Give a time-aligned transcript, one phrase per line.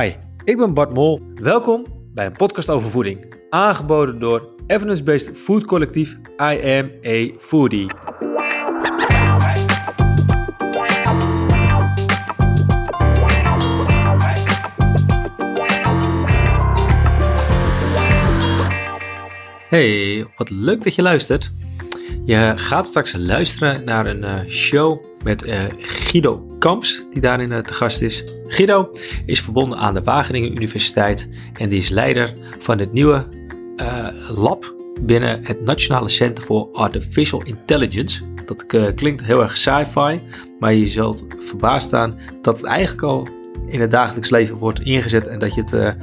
[0.00, 0.12] Hi,
[0.44, 1.20] ik ben Bart Mol.
[1.34, 3.34] Welkom bij een podcast over voeding.
[3.50, 7.90] Aangeboden door evidence-based food collectief I Foodie.
[19.68, 21.52] Hey, wat leuk dat je luistert.
[22.24, 25.64] Je gaat straks luisteren naar een uh, show met uh,
[26.16, 28.24] Guido Kamps, die daarin uh, te gast is.
[28.46, 28.90] Guido
[29.26, 33.26] is verbonden aan de Wageningen Universiteit en die is leider van het nieuwe
[34.36, 38.22] lab binnen het Nationale Center for Artificial Intelligence.
[38.44, 40.20] Dat klinkt heel erg sci-fi,
[40.58, 43.28] maar je zult verbaasd staan dat het eigenlijk al
[43.66, 45.96] in het dagelijks leven wordt ingezet en dat je het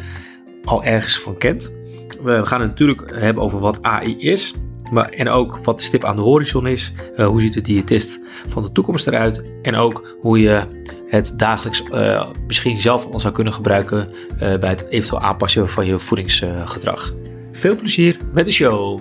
[0.63, 1.73] al ergens van kent.
[2.21, 4.53] We gaan het natuurlijk hebben over wat AI is.
[4.93, 6.91] Maar, en ook wat de stip aan de horizon is.
[7.17, 9.45] Uh, hoe ziet de diëtist van de toekomst eruit?
[9.61, 10.61] En ook hoe je
[11.07, 15.85] het dagelijks uh, misschien zelf al zou kunnen gebruiken uh, bij het eventueel aanpassen van
[15.85, 17.13] je voedingsgedrag.
[17.51, 18.99] Veel plezier met de show!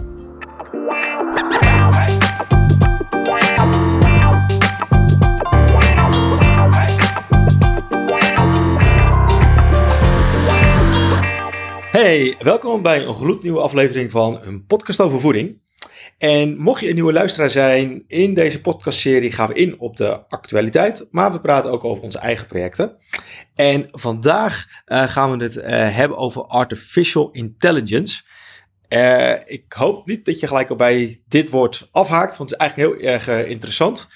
[11.90, 15.60] Hey, welkom bij een gloednieuwe aflevering van een podcast over voeding.
[16.18, 20.28] En mocht je een nieuwe luisteraar zijn, in deze podcastserie gaan we in op de
[20.28, 22.96] actualiteit, maar we praten ook over onze eigen projecten.
[23.54, 25.64] En vandaag uh, gaan we het uh,
[25.96, 28.22] hebben over artificial intelligence.
[28.88, 32.66] Uh, ik hoop niet dat je gelijk al bij dit woord afhaakt, want het is
[32.66, 34.08] eigenlijk heel erg interessant.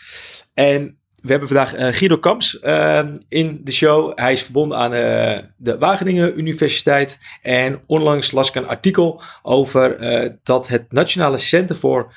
[0.55, 4.13] En we hebben vandaag uh, Guido Kamps uh, in de show.
[4.15, 7.19] Hij is verbonden aan uh, de Wageningen Universiteit.
[7.43, 9.97] En onlangs las ik een artikel over
[10.43, 12.15] dat het Nationale Center for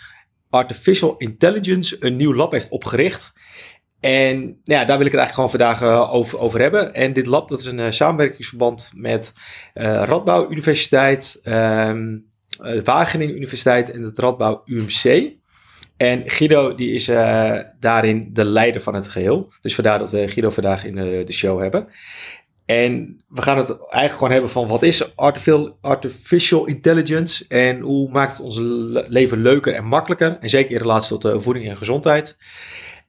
[0.50, 3.34] Artificial Intelligence een nieuw lab heeft opgericht.
[4.00, 6.94] En nou ja, daar wil ik het eigenlijk gewoon vandaag over, over hebben.
[6.94, 9.34] En dit lab dat is een samenwerkingsverband met
[9.74, 12.18] Radbouw Universiteit, ehm,
[12.84, 15.38] Wageningen Universiteit en het Radbouw UMC.
[16.00, 19.54] En Guido die is uh, daarin de leider van het geheel.
[19.62, 21.88] Dus vandaar dat we Guido vandaag in de, de, show hebben.
[22.66, 25.16] En we gaan het eigenlijk gewoon hebben van wat is
[25.82, 28.58] artificial, intelligence en hoe maakt het ons
[29.10, 30.38] leven leuker en makkelijker.
[30.40, 32.38] En zeker in relatie tot uh, voeding en gezondheid.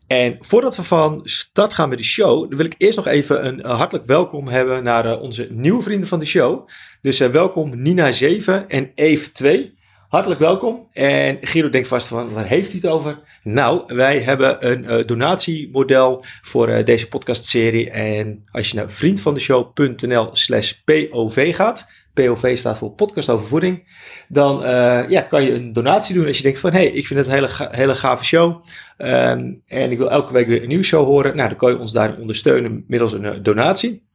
[0.07, 3.65] En voordat we van start gaan met de show, wil ik eerst nog even een
[3.65, 6.69] hartelijk welkom hebben naar uh, onze nieuwe vrienden van de show.
[7.01, 9.79] Dus welkom Nina 7 en Eve 2.
[10.11, 10.89] Hartelijk welkom.
[10.93, 13.19] En Giro denkt vast van, waar heeft hij het over?
[13.43, 17.91] Nou, wij hebben een uh, donatiemodel voor uh, deze podcastserie.
[17.91, 23.89] En als je naar vriendvandeshow.nl slash POV gaat, POV staat voor podcast over voeding,
[24.29, 27.07] dan uh, ja, kan je een donatie doen als je denkt van, hé, hey, ik
[27.07, 28.65] vind het een hele, hele gave show.
[28.99, 31.37] Um, en ik wil elke week weer een nieuwe show horen.
[31.37, 34.07] Nou, dan kan je ons daarin ondersteunen middels een donatie.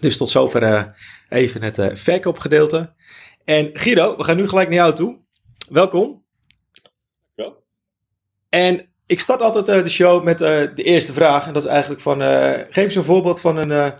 [0.00, 0.94] Dus tot zover
[1.28, 2.92] even het verkoopgedeelte.
[3.44, 5.16] En Guido, we gaan nu gelijk naar jou toe.
[5.70, 6.24] Welkom.
[7.34, 7.52] Ja.
[8.48, 11.46] En ik start altijd uh, de show met uh, de eerste vraag.
[11.46, 13.94] En dat is eigenlijk van, uh, geef eens een voorbeeld van een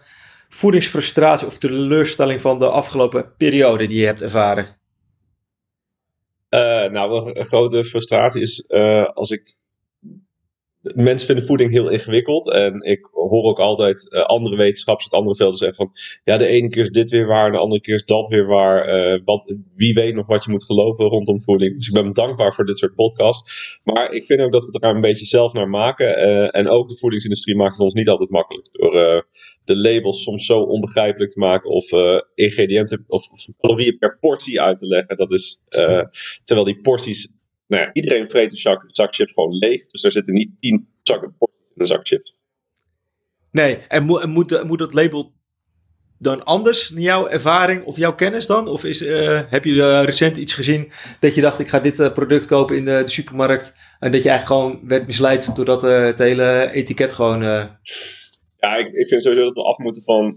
[0.49, 4.81] voedingsfrustratie of teleurstelling van de afgelopen periode die je hebt ervaren.
[6.91, 8.69] nou, een grote frustratie is
[9.15, 9.57] als ik
[10.83, 12.51] mensen vinden voeding heel ingewikkeld.
[12.51, 15.93] En ik hoor ook altijd uh, andere wetenschappers uit andere velden zeggen van...
[16.25, 18.89] Ja, de ene keer is dit weer waar, de andere keer is dat weer waar.
[18.89, 21.77] Uh, wat, wie weet nog wat je moet geloven rondom voeding.
[21.77, 23.81] Dus ik ben dankbaar voor dit soort podcasts.
[23.85, 26.19] Maar ik vind ook dat we het er een beetje zelf naar maken.
[26.19, 28.69] Uh, en ook de voedingsindustrie maakt het ons niet altijd makkelijk.
[28.73, 28.93] Door
[29.65, 31.71] de labels soms zo onbegrijpelijk te maken.
[31.71, 31.91] Of
[32.35, 35.17] ingrediënten of, of, calorieën per portie uit te leggen.
[35.17, 35.61] Dat is,
[36.45, 37.33] terwijl die porties
[37.73, 39.87] nou ja, iedereen vreet een zak, zak, chips gewoon leeg.
[39.87, 42.37] Dus er zitten niet tien zakken porties in een zak chips.
[43.51, 45.33] Nee, en, mo en moet, moet dat label
[46.19, 48.69] dan anders jouw ervaring of jouw kennis dan?
[48.69, 50.91] Of is, uh, heb je uh, recent iets gezien
[51.21, 54.23] dat je dacht ik ga dit uh, product kopen in de, de, supermarkt en dat
[54.23, 57.43] je eigenlijk gewoon werd misleid doordat het hele etiket gewoon...
[58.57, 60.35] Ja, ik, ik, vind sowieso dat we af moeten van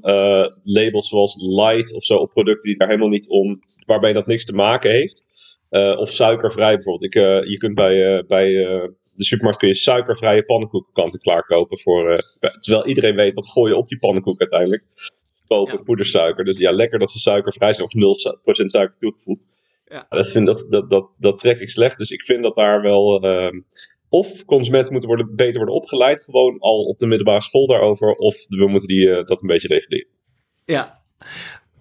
[0.62, 4.46] labels zoals light of zo op producten die daar helemaal niet om, waarbij dat niks
[4.46, 5.26] te maken heeft.
[5.70, 7.04] Uh, of suikervrij bijvoorbeeld.
[7.04, 8.54] Ik, uh, je kunt bij, uh, bij
[9.16, 11.80] de supermarkt kun je suikervrije pannenkoeken kant klaar kopen.
[11.80, 12.18] Voor,
[12.60, 14.84] terwijl iedereen weet wat gooi je op die pannenkoek uiteindelijk.
[15.48, 15.84] Kopen ja.
[15.84, 16.46] poedersuiker.
[16.46, 17.94] Dus ja, lekker dat ze suikervrij zijn of
[18.64, 19.46] 0% suiker toegevoegd.
[19.86, 20.06] Ja.
[20.10, 21.98] Dat, vind, dat, dat, dat, dat trek ik slecht.
[21.98, 23.22] Dus ik vind dat daar wel.
[23.22, 23.62] Ehm,
[24.10, 28.14] of consumenten moeten worden, beter worden opgeleid, gewoon al op de middelbare school daarover.
[28.14, 30.08] Of we moeten die, dat een beetje reguleren.
[30.66, 31.04] Ja,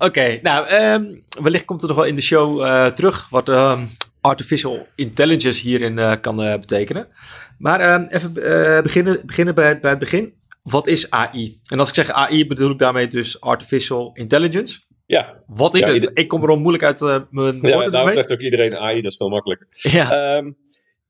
[0.04, 3.88] Oké, nou, um, wellicht komt er nog wel in de show uh, terug wat um,
[4.20, 7.06] artificial intelligence hierin uh, kan uh, betekenen.
[7.58, 8.32] Maar um, even
[8.82, 10.32] beginnen, beginnen bij, bij het begin.
[10.62, 11.56] wat is AI?
[11.68, 14.80] En als ik zeg AI bedoel ik daarmee dus Artificial Intelligence.
[15.06, 15.42] Ja.
[15.46, 16.10] Wat is Ja, het?
[16.14, 18.14] Ik kom er al moeilijk uit eh, mijn Ja, woorden daarom ermee.
[18.14, 19.66] zegt ook iedereen AI, dat is veel makkelijker.
[19.70, 20.50] Ja, Ehm,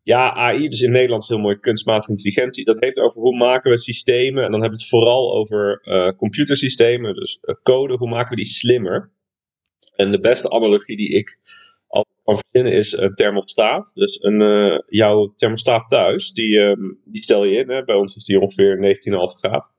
[0.05, 2.65] ja, AI, dus in Nederlands heel mooi kunstmatige intelligentie.
[2.65, 4.45] Dat heeft over hoe maken we systemen.
[4.45, 7.97] En dan hebben we het vooral over eh, computersystemen, dus eh, code.
[7.97, 9.13] Hoe maken we die slimmer?
[9.97, 11.39] En de beste analogie die ik
[11.87, 13.91] al kan verzinnen is een thermostaat.
[13.95, 17.71] Dus een, eh, jouw thermostaat thuis, die, ehm, die stel je in.
[17.71, 17.85] Hè?
[17.85, 19.71] Bij ons is die ongeveer 19,5 graden.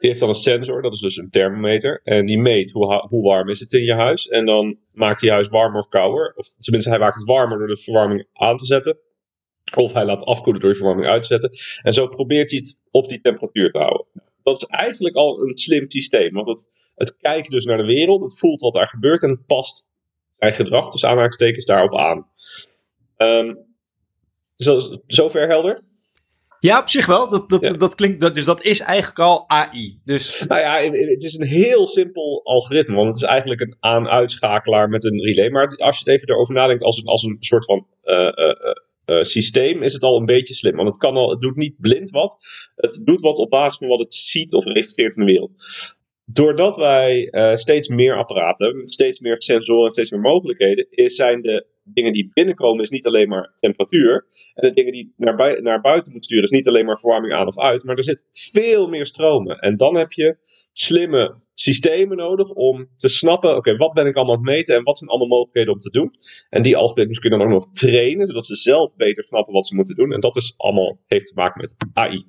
[0.00, 2.00] Die heeft dan een sensor, dat is dus een thermometer.
[2.02, 4.28] En die meet hoe, hoe warm is het in je huis.
[4.28, 6.32] En dan maakt hij huis warmer of kouder.
[6.36, 8.98] Of tenminste, hij maakt het warmer door de verwarming aan te zetten.
[9.76, 11.50] Of hij laat afkoelen door de verwarming uit te zetten.
[11.82, 14.06] En zo probeert hij het op die temperatuur te houden.
[14.42, 16.32] Dat is eigenlijk al een slim systeem.
[16.32, 18.20] Want het, het kijkt dus naar de wereld.
[18.20, 19.22] Het voelt wat daar gebeurt.
[19.22, 19.86] En past
[20.38, 22.26] zijn gedrag, dus aanhalingstekens, daarop aan.
[23.16, 23.54] Ehm
[24.56, 25.82] zo, zover helder?
[26.68, 27.28] Ja op zich wel.
[27.28, 27.72] Dat, dat, Ja.
[27.72, 30.00] dat klinkt, dat, dus dat is eigenlijk al AI.
[30.04, 34.88] Dus Nou ja, het is een heel simpel algoritme, want het is eigenlijk een aan-uitschakelaar
[34.88, 35.50] met een relay.
[35.50, 38.54] Maar als je het even erover nadenkt als een, als een soort van eh, eh,
[39.04, 40.76] eh, systeem, is het al een beetje slim.
[40.76, 42.36] Want het, kan al, het doet niet blind wat,
[42.76, 45.52] het doet wat op basis van wat het ziet of registreert in de wereld.
[46.24, 51.42] Doordat wij steeds meer apparaten hebben, steeds meer sensoren en steeds meer mogelijkheden, is, zijn
[51.42, 54.26] de dingen die binnenkomen is niet alleen maar temperatuur.
[54.54, 57.46] En de dingen die naar, naar buiten moet sturen is niet alleen maar verwarming aan
[57.46, 59.58] of uit, maar er zit veel meer stromen.
[59.58, 60.36] En dan heb je
[60.72, 64.82] slimme systemen nodig om te snappen, oké, wat ben ik allemaal aan het meten en
[64.82, 66.14] wat zijn allemaal mogelijkheden om te doen.
[66.50, 69.74] En die algoritmes kunnen dan ook nog trainen, zodat ze zelf beter snappen wat ze
[69.74, 70.12] moeten doen.
[70.12, 72.24] En dat is allemaal, heeft te maken met AI.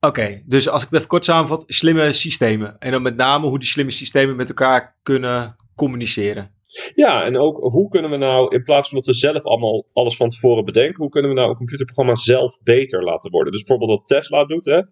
[0.00, 2.78] Oké, dus als ik het even kort samenvat, slimme systemen.
[2.78, 6.55] En dan met name hoe die slimme systemen met elkaar kunnen communiceren.
[6.94, 10.16] Ja, en ook hoe kunnen we nou, in plaats van dat we zelf allemaal alles
[10.16, 13.52] van tevoren bedenken, hoe kunnen we nou een computerprogramma zelf beter laten worden?
[13.52, 14.82] Dus bijvoorbeeld wat Tesla doet, hè,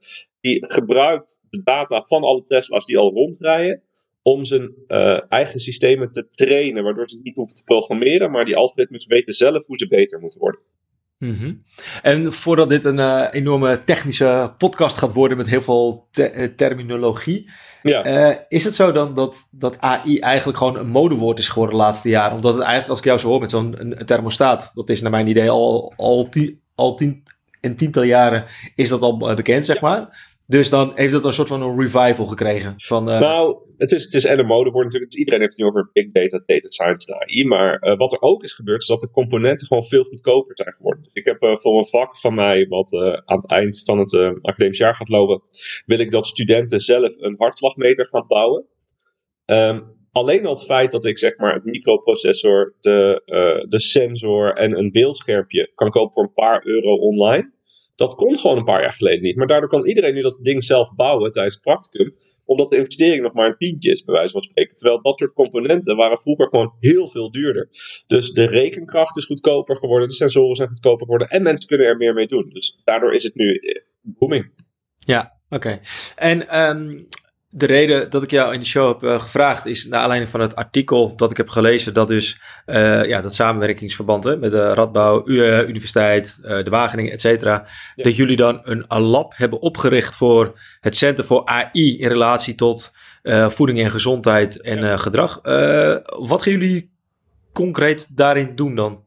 [0.41, 3.83] die gebruikt de data van alle Tesla's die al rondrijden,
[4.23, 8.57] om zijn eh, eigen systemen te trainen, waardoor ze niet hoeven te programmeren, maar die
[8.57, 10.61] algoritmes weten zelf hoe ze beter moeten worden.
[11.19, 11.53] Mhm.
[12.03, 16.49] En voordat dit een eh, enorme technische podcast gaat worden met heel veel te- eh,
[16.57, 17.51] terminologie,
[17.83, 21.77] Ja, eh, is het zo dan dat, dat AI eigenlijk gewoon een modewoord is geworden
[21.77, 22.35] de laatste jaren?
[22.35, 25.27] Omdat het eigenlijk, als ik jou zo hoor met zo'n thermostaat, dat is naar mijn
[25.27, 27.23] idee al, al, tien, al tien
[27.61, 28.45] en tiental jaren
[28.75, 30.34] is dat al bekend, zeg maar.
[30.47, 32.75] Dus dan heeft het een soort van een revival gekregen.
[32.77, 35.11] Van, eh, Nou, het is, het is en een modewoord natuurlijk.
[35.11, 37.45] Dus iedereen heeft het nu over big data, data science en AI.
[37.45, 40.75] Maar eh, wat er ook is gebeurd, is dat de componenten gewoon veel goedkoper zijn
[40.77, 41.03] geworden.
[41.03, 42.95] Dus ik heb eh, voor een vak van mij, wat
[43.25, 45.41] aan het eind van het academisch jaar gaat lopen,
[45.87, 48.67] wil ik dat studenten zelf een hartslagmeter gaan bouwen.
[49.45, 49.81] Ehm,
[50.13, 53.23] alleen al het feit dat ik zeg maar het microprocessor, de,
[53.69, 57.54] de sensor en een beeldschermpje kan kopen voor een paar euro online.
[57.97, 59.37] Dat kon gewoon een paar jaar geleden niet.
[59.37, 62.15] Maar daardoor kan iedereen nu dat ding zelf bouwen tijdens het practicum
[62.45, 64.77] omdat de investering nog maar een tientje is, bij wijze van spreken.
[64.77, 67.69] Terwijl dat soort componenten waren vroeger gewoon heel veel duurder.
[68.07, 71.97] Dus de rekenkracht is goedkoper geworden, de sensoren zijn goedkoper geworden en mensen kunnen er
[71.97, 72.51] meer mee doen.
[72.53, 74.53] Dus daardoor is het nu eh, booming.
[74.97, 75.81] Ja, oké.
[76.17, 77.03] En ehm,
[77.57, 80.41] de reden dat ik jou in de show heb eh, gevraagd is naar aanleiding van
[80.41, 81.95] het artikel dat ik heb gelezen.
[81.95, 87.21] Dat dus eh, ja, dat samenwerkingsverband hè, met de Radbouw eh, Universiteit, de Wageningen, et
[87.21, 87.67] cetera.
[87.95, 88.05] Ja.
[88.05, 92.93] Dat jullie dan een, lab hebben opgericht voor het Center voor AI in relatie tot
[93.49, 95.41] voeding en gezondheid en gedrag.
[96.19, 96.91] Wat gaan jullie
[97.53, 99.04] concreet daarin doen dan?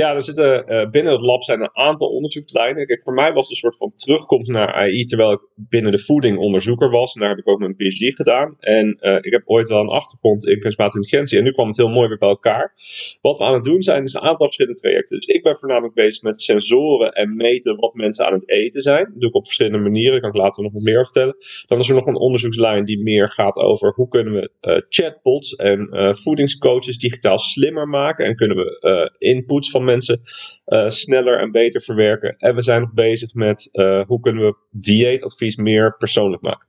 [0.00, 2.86] Ja, er zitten eh, binnen het lab zijn een aantal onderzoekslijnen.
[2.86, 5.98] Kijk, voor mij was het een soort van terugkomst naar AI, terwijl ik binnen de
[5.98, 7.14] voeding onderzoeker was.
[7.14, 8.56] En daar heb ik ook mijn PhD gedaan.
[8.58, 11.38] En eh, ik heb ooit wel een achtergrond in kunstmatige intelligentie.
[11.38, 12.72] En nu kwam het heel mooi weer bij elkaar.
[13.20, 15.16] Wat we aan het doen zijn, is een aantal verschillende trajecten.
[15.16, 19.04] Dus ik ben voornamelijk bezig met sensoren en meten wat mensen aan het eten zijn.
[19.04, 21.36] Dat doe ik op verschillende manieren, daar kan ik later nog wat meer vertellen.
[21.66, 25.54] Dan is er nog een onderzoekslijn die meer gaat over hoe kunnen we eh, chatbots
[25.54, 28.26] en voedingscoaches digitaal slimmer maken.
[28.26, 30.20] En kunnen we inputs van mensen
[30.64, 32.36] eh, sneller en beter verwerken.
[32.38, 36.66] En we zijn nog bezig met eh, hoe kunnen we dieetadvies meer persoonlijk maken.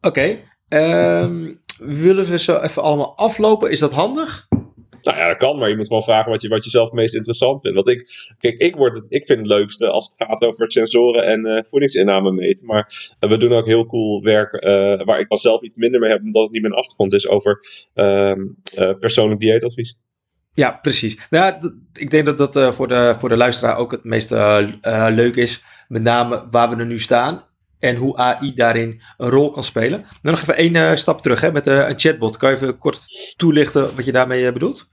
[0.00, 3.70] Oké, ehm, willen we zo even allemaal aflopen?
[3.70, 4.46] Is dat handig?
[5.02, 6.94] Nou ja, dat kan, maar je moet gewoon vragen wat je, wat je zelf het
[6.94, 7.76] meest interessant vindt.
[7.76, 11.24] Want ik, kijk, ik, word het, ik vind het leukste als het gaat over sensoren
[11.24, 12.66] en eh, voedingsinname meten.
[12.66, 14.64] Maar we doen ook heel cool werk
[15.04, 17.58] waar ik dan zelf iets minder mee heb, omdat het niet mijn achtergrond is, over
[17.94, 18.40] ehm,
[18.74, 19.96] eh, persoonlijk dieetadvies.
[20.54, 21.18] Ja, precies.
[21.30, 24.72] Nou, ik denk dat dat eh, voor, de, voor de luisteraar ook het meest eh,
[24.80, 25.64] eh, leuk is.
[25.88, 27.44] Met name waar we er nu staan.
[27.78, 30.04] En hoe AI daarin een rol kan spelen.
[30.22, 32.36] Dan nog even één stap terug hè, met een chatbot.
[32.36, 34.88] Kan je even kort toelichten wat je daarmee bedoelt?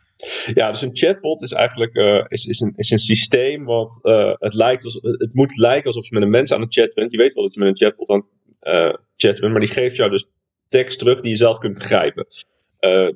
[0.54, 1.96] Ja, dus een chatbot is eigenlijk
[2.28, 4.00] is, is, een, is een systeem wat
[4.40, 7.12] het lijkt als, het moet lijken alsof je met een mens aan het chat bent.
[7.12, 8.26] Je weet wel dat je met een chatbot aan
[8.60, 10.30] het chatten bent, maar die geeft jou dus
[10.68, 12.26] tekst terug die je zelf kunt begrijpen.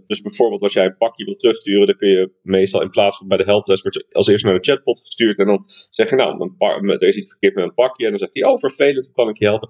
[0.07, 3.27] Dus bijvoorbeeld als jij een pakje wil terugsturen, dan kun je meestal in plaats van
[3.27, 6.51] bij de helpdesk wordt als eerst naar een chatbot gestuurd en dan zeg je nou,
[6.87, 9.29] er is iets verkeerd met een pakje en dan zegt hij, oh vervelend, hoe kan
[9.29, 9.69] ik je helpen?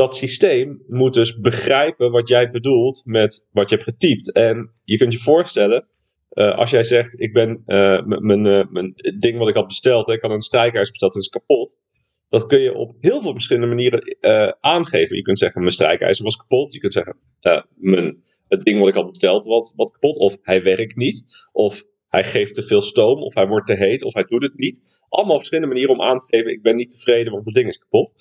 [0.00, 4.32] dat systeem moet dus begrijpen wat jij bedoelt met wat je hebt getypt.
[4.32, 5.86] En je kunt je voorstellen,
[6.32, 10.30] uh, als jij zegt, ik ben uh, mijn, ding wat ik had besteld, ik had
[10.30, 11.78] een strijkijzer besteld, dat is kapot.
[12.30, 14.16] Dat kun je op heel veel verschillende manieren
[14.60, 15.16] aangeven.
[15.16, 16.72] Je kunt zeggen, mijn strijkijzer was kapot.
[16.72, 17.16] Je kunt zeggen,
[17.74, 20.16] mijn, het ding wat ik had besteld was wat kapot.
[20.16, 21.48] Of hij werkt niet.
[21.52, 23.22] Of hij geeft te veel stoom.
[23.22, 24.02] Of hij wordt te heet.
[24.02, 24.80] Of hij doet het niet.
[25.08, 27.78] Allemaal verschillende manieren om aan te geven, ik ben niet tevreden, want het ding is
[27.78, 28.14] kapot.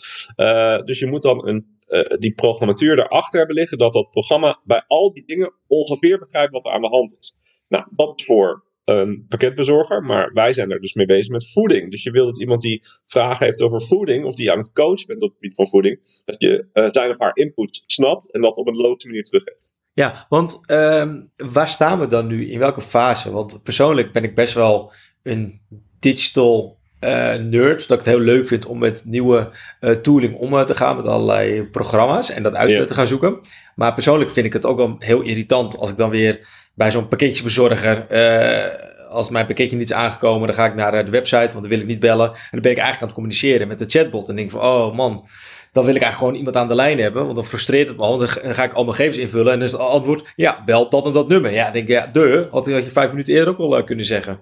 [0.86, 1.78] dus je moet dan een
[2.20, 6.66] die programmatuur erachter hebben liggen, dat dat programma bij al die dingen ongeveer begrijpt wat
[6.66, 7.36] er aan de hand is.
[7.68, 11.92] Nou, dat is voor een pakketbezorger, maar wij zijn er dus mee bezig met voeding.
[11.92, 15.08] Dus je wil dat iemand die vragen heeft over voeding, of die aan het coachen
[15.08, 18.42] bent op het gebied van voeding, dat je uh, zijn of haar input snapt en
[18.42, 19.70] dat op een logische manier teruggeeft.
[19.94, 22.50] Ja, want uh, waar staan we dan nu?
[22.50, 23.32] In welke fase?
[23.32, 24.92] Want persoonlijk ben ik best wel
[25.24, 25.62] een
[26.00, 27.88] digital uh, nerd.
[27.88, 29.50] Dat ik het heel leuk vind om met nieuwe
[29.82, 30.96] uh, tooling om te gaan.
[30.96, 32.86] Met allerlei programma's en dat uit yeah.
[32.86, 33.40] te gaan zoeken.
[33.76, 37.08] Maar persoonlijk vind ik het ook wel heel irritant als ik dan weer bij zo'n
[37.08, 38.06] pakketjebezorger.
[38.12, 41.68] Uh, als mijn pakketje niet is aangekomen, dan ga ik naar de website, want dan
[41.70, 42.28] wil ik niet bellen.
[42.28, 44.30] En dan ben ik eigenlijk aan het communiceren met de chatbot.
[44.30, 45.26] En denk van, oh man,
[45.72, 47.24] dan wil ik eigenlijk gewoon iemand aan de lijn hebben.
[47.24, 48.20] Want dan frustreert het me al.
[48.20, 49.54] Want dan ga ik al mijn gegevens invullen.
[49.54, 51.52] En dan is het antwoord, ja, bel dat en dat nummer.
[51.52, 54.40] Ja, dan denk ik, ja, de, had je vijf minuten eerder ook al kunnen zeggen.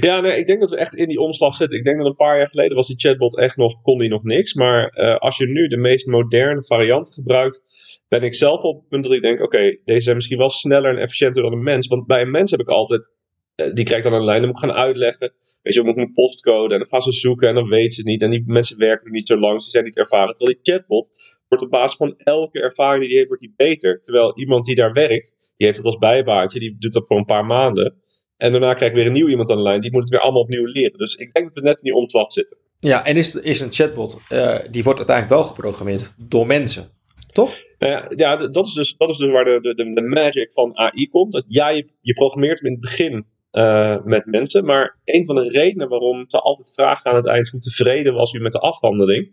[0.00, 1.78] Ja, nee, ik denk dat we echt in die omslag zitten.
[1.78, 4.22] Ik denk dat een paar jaar geleden was die chatbot echt nog, kon die nog
[4.22, 4.54] niks.
[4.54, 7.62] Maar uh, als je nu de meest moderne variant gebruikt,
[8.08, 10.90] ben ik zelf op het punt dat ik denk, oké, deze zijn misschien wel sneller
[10.90, 11.86] en efficiënter dan een mens.
[11.86, 13.10] Want bij een mens heb ik altijd,
[13.56, 15.32] uh, die krijgt dan een lijn, dan moet ik gaan uitleggen.
[15.62, 17.92] Weet je, dan moet ik mijn postcode en dan gaan ze zoeken en dan weten
[17.92, 18.22] ze het niet.
[18.22, 20.34] En die mensen werken niet zo lang, ze zijn niet ervaren.
[20.34, 21.10] Terwijl die chatbot
[21.48, 24.00] wordt op basis van elke ervaring die hij heeft, wordt die beter.
[24.02, 27.24] Terwijl iemand die daar werkt, die heeft het als bijbaantje, die doet dat voor een
[27.24, 28.06] paar maanden.
[28.38, 29.80] En daarna krijg ik weer een nieuw iemand aan de lijn.
[29.80, 30.98] Die moet het weer allemaal opnieuw leren.
[30.98, 32.56] Dus ik denk dat we net in die omslag zitten.
[32.80, 36.90] Ja, en is, is een chatbot, uh, die wordt uiteindelijk wel geprogrammeerd door mensen.
[37.32, 37.62] Toch?
[37.78, 40.76] Nou ja, ja dat, is dus, dat is dus waar de, de, de magic van
[40.76, 41.32] AI komt.
[41.32, 44.64] Dat ja, je, je programmeert hem in het begin uh, met mensen.
[44.64, 48.32] Maar een van de redenen waarom ze altijd vragen aan het eind hoe tevreden was
[48.32, 49.30] u met de afhandeling,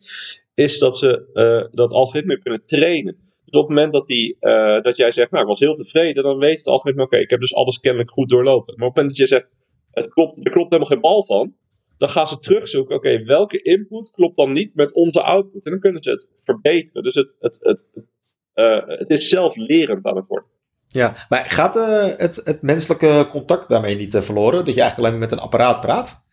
[0.54, 3.18] is dat ze uh, dat algoritme kunnen trainen.
[3.46, 6.24] Dus op het moment dat, die, uh, dat jij zegt, nou ik was heel tevreden,
[6.24, 8.74] dan weet het algoritme, oké, ik heb dus alles kennelijk goed doorlopen.
[8.78, 9.52] Maar op het moment dat je zegt,
[9.92, 11.56] het klopt, er klopt helemaal geen bal van,
[11.98, 15.66] dan gaan ze terugzoeken, oké, welke input klopt dan niet met onze output?
[15.66, 17.04] En dan kunnen ze het verbeteren.
[17.04, 20.50] Dus het, het, het, het, uh, het is zelflerend aan het worden.
[20.88, 24.66] Ja, maar gaat uh, het, het menselijke contact daarmee niet verloren?
[24.66, 26.25] Dat je eigenlijk alleen met een apparaat praat?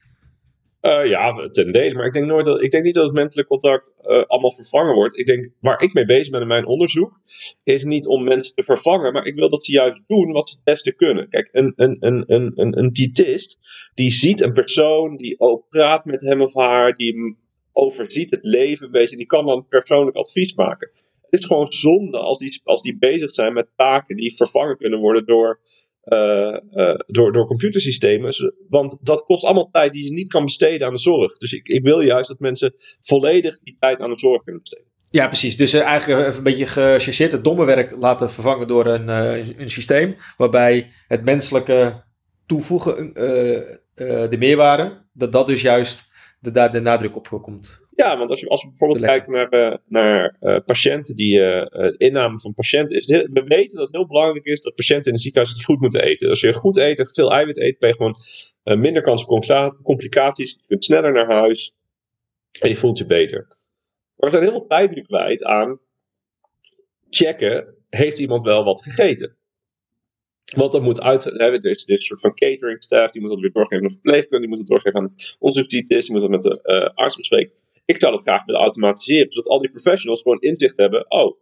[0.82, 1.94] Uh, ja, ten dele.
[1.94, 4.94] Maar ik denk, nooit dat, ik denk niet dat het menselijk contact uh, allemaal vervangen
[4.94, 5.18] wordt.
[5.18, 7.20] Ik denk, waar ik mee bezig ben in mijn onderzoek,
[7.64, 10.54] is niet om mensen te vervangen, maar ik wil dat ze juist doen wat ze
[10.54, 11.28] het beste kunnen.
[11.28, 13.58] Kijk, een, een, een, een, een, een diëtist,
[13.94, 17.36] die ziet een persoon, die ook praat met hem of haar, die
[17.72, 20.90] overziet het leven een beetje, die kan dan persoonlijk advies maken.
[21.30, 24.98] Het is gewoon zonde als die, als die bezig zijn met taken die vervangen kunnen
[24.98, 25.60] worden door
[26.04, 28.34] uh, uh, door, door computersystemen.
[28.68, 31.36] Want dat kost allemaal tijd die je niet kan besteden aan de zorg.
[31.36, 34.90] Dus ik, ik wil juist dat mensen volledig die tijd aan de zorg kunnen besteden.
[35.10, 35.56] Ja, precies.
[35.56, 39.08] Dus uh, eigenlijk een beetje gechargeerd het domme werk laten vervangen door een,
[39.60, 40.16] een systeem.
[40.36, 42.04] Waarbij het menselijke
[42.46, 43.12] toevoegen,
[43.94, 47.81] de meerwaarde, dat dat dus juist de, daar de nadruk op komt.
[47.96, 51.92] Ja, want als, je, als we bijvoorbeeld kijken naar, uh, naar uh, patiënten die uh,
[51.96, 52.96] inname van patiënten.
[52.96, 55.80] Is heel, we weten dat het heel belangrijk is dat patiënten in het ziekenhuis goed
[55.80, 56.28] moeten eten.
[56.28, 60.50] Als je goed eet en veel eiwit eet, ben je gewoon minder kans op complicaties.
[60.50, 61.74] Je kunt sneller naar huis
[62.60, 63.46] en je voelt je beter.
[64.16, 65.80] Maar we zijn heel veel tijd nu kwijt aan
[67.10, 69.36] checken, heeft iemand wel wat gegeten?
[70.56, 73.52] Want dat moet uit, hè, dit, dit soort van catering staff, die moet dat weer
[73.52, 76.42] doorgeven aan de verpleegkundige, die moet het doorgeven aan onze diëtist, die moet dat met
[76.42, 77.60] de arts bespreken.
[77.84, 81.10] Ik zou dat graag willen automatiseren, zodat al die professionals gewoon inzicht hebben.
[81.10, 81.40] Oh,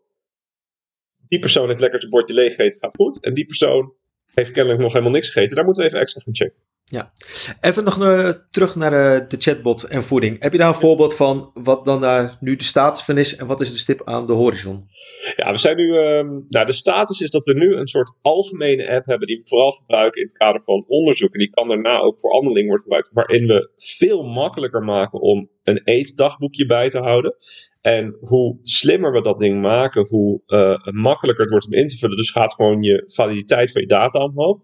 [1.29, 3.21] die persoon heeft lekker zijn bordje leeg gegeten, gaat goed.
[3.21, 3.95] En die persoon
[4.35, 5.57] heeft kennelijk nog helemaal niks gegeten.
[5.57, 6.63] Daar moeten we even extra gaan checken.
[6.93, 7.13] Ja,
[7.61, 10.43] even nog uh, terug naar uh, de chatbot en voeding.
[10.43, 13.47] Heb je daar een voorbeeld van wat dan uh, nu de status van is en
[13.47, 14.89] wat is de stip aan de horizon?
[15.37, 15.97] Ja, we zijn nu.
[15.97, 19.49] Um, nou, de status is dat we nu een soort algemene app hebben die we
[19.49, 21.33] vooral gebruiken in het kader van onderzoek.
[21.33, 25.51] En die kan daarna ook voor handeling worden gebruikt, waarin we veel makkelijker maken om
[25.65, 27.35] een eetdagboekje bij te houden.
[27.81, 31.97] En hoe slimmer we dat ding maken, hoe uh, makkelijker het wordt om in te
[31.97, 32.17] vullen.
[32.17, 34.63] Dus gaat gewoon je validiteit van je data omhoog.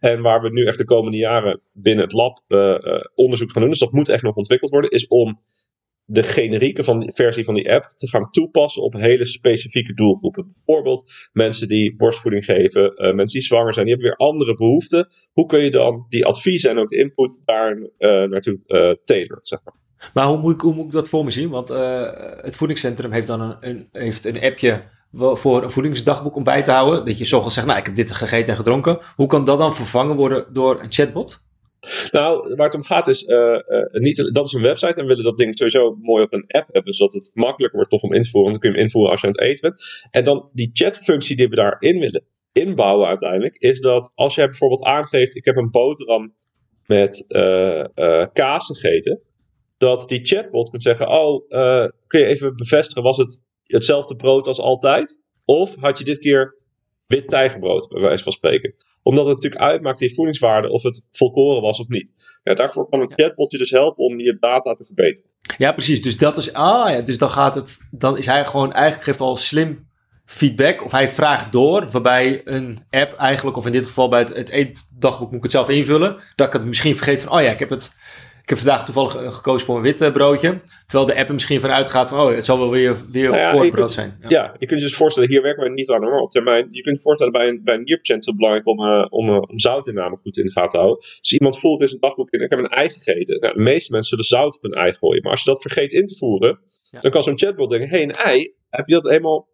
[0.00, 2.76] En waar we nu echt de komende jaren binnen het lab uh,
[3.14, 5.38] onderzoek gaan doen, dus dat moet echt nog ontwikkeld worden, is om
[6.04, 10.54] de generieke van versie van die app te gaan toepassen op hele specifieke doelgroepen.
[10.64, 15.08] Bijvoorbeeld mensen die borstvoeding geven, mensen die zwanger zijn, die hebben weer andere behoeften.
[15.32, 17.90] Hoe kun je dan die adviezen en ook input daar
[18.28, 18.60] naartoe
[19.04, 19.82] tailoren, zeg maar.
[20.12, 21.50] Maar hoe moet, ik, dat voor me zien?
[21.50, 21.68] Want
[22.42, 24.82] het voedingscentrum heeft dan een, een, heeft een appje
[25.12, 27.04] voor een voedingsdagboek om bij te houden.
[27.04, 28.98] Dat je zorgt zegt, nou ik heb dit gegeten en gedronken.
[29.16, 31.42] Hoe kan dat dan vervangen worden door een chatbot?
[32.10, 33.36] Nou, waar het om gaat is, uh,
[33.68, 36.44] uh, niet, dat is een website en we willen dat ding sowieso mooi op een
[36.46, 38.76] app hebben, zodat het makkelijker wordt toch om in te voeren, want dan kun je
[38.76, 39.82] hem invoeren als je aan het eten bent.
[40.10, 44.84] En dan die chatfunctie die we daarin willen inbouwen uiteindelijk, is dat als jij bijvoorbeeld
[44.84, 46.34] aangeeft, ik heb een boterham
[46.86, 47.26] met
[48.32, 49.20] kaas gegeten,
[49.84, 51.48] dat die chatbot kunt zeggen, oh,
[52.06, 55.18] kun je even bevestigen, was het hetzelfde brood als altijd?
[55.44, 56.56] Of had je dit keer
[57.06, 58.74] wit tijgerbrood, bij wijze van spreken?
[59.02, 62.12] Omdat het natuurlijk uitmaakt die voedingswaarde of het volkoren was of niet.
[62.42, 65.30] Ja, daarvoor kan een chatbot je dus helpen om je data te verbeteren.
[65.58, 66.02] Ja, precies.
[66.02, 69.20] Dus dat is, ah ja, dus dan gaat het, dan is hij gewoon, eigenlijk geeft
[69.20, 69.88] al slim
[70.24, 70.84] feedback.
[70.84, 74.48] Of hij vraagt door, waarbij een app eigenlijk, of in dit geval bij het, het
[74.48, 76.16] eetdagboek moet ik het zelf invullen.
[76.34, 77.96] Dat ik het misschien vergeet van, oh ja, ik heb het
[78.44, 80.60] ik heb vandaag toevallig eh, gekozen voor een wit broodje.
[80.86, 83.76] Terwijl de app er misschien vanuit gaat van, oh, het zal wel weer, weer nou
[83.76, 84.16] ja, zijn.
[84.20, 84.28] Ja.
[84.28, 84.54] ja.
[84.58, 86.68] je kunt je dus voorstellen, hier werken we niet aan, maar op termijn.
[86.70, 89.28] Je kunt je voorstellen, bij een, bij een nierpatiënt is het belangrijk om, uh, om,
[89.28, 90.98] uh, om zoutinname goed in de gaten te houden.
[91.00, 93.40] Dus iemand voelt in zijn dagboek, ik heb een ei gegeten.
[93.40, 95.22] Nou, de meeste mensen zullen zout op een ei gooien.
[95.22, 96.58] Maar als je dat vergeet in te voeren,
[97.00, 99.48] dan kan zo'n chatbot denken, hé, hey, een ei, heb je dat eenmaal,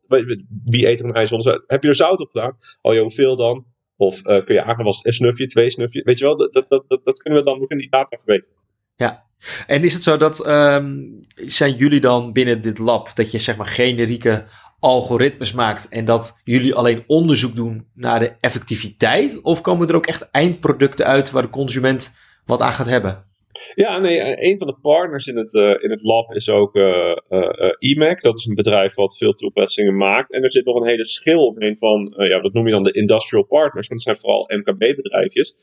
[0.64, 1.64] wie eet er een ei zonder zout?
[1.66, 2.58] Heb je er zout op gedaan?
[2.82, 3.64] Oh ja, hoeveel dan?
[3.96, 6.02] Of kun je aangeven, het een snufje, twee snufje?
[6.04, 8.58] Weet je wel, dat, dat, dat, dat kunnen we dan, we kunnen die data verbeteren.
[9.00, 9.24] Ja,
[9.66, 13.56] en is het zo dat um, zijn jullie dan binnen dit lab dat je zeg
[13.56, 14.44] maar generieke
[14.80, 19.40] algoritmes maakt en dat jullie alleen onderzoek doen naar de effectiviteit?
[19.42, 22.14] Of komen er ook echt eindproducten uit waar de consument
[22.44, 23.28] wat aan gaat hebben?
[23.74, 26.76] Ja, nee, eh, een van de partners in het, uh, in het lab is ook
[26.76, 28.14] uh, uh.
[28.20, 30.32] Dat is een bedrijf wat veel toepassingen maakt.
[30.32, 32.92] En er zit nog een hele schil omheen van, ja, dat noem je dan de
[32.92, 33.88] industrial partners.
[33.88, 35.54] Maar dat zijn vooral MKB-bedrijfjes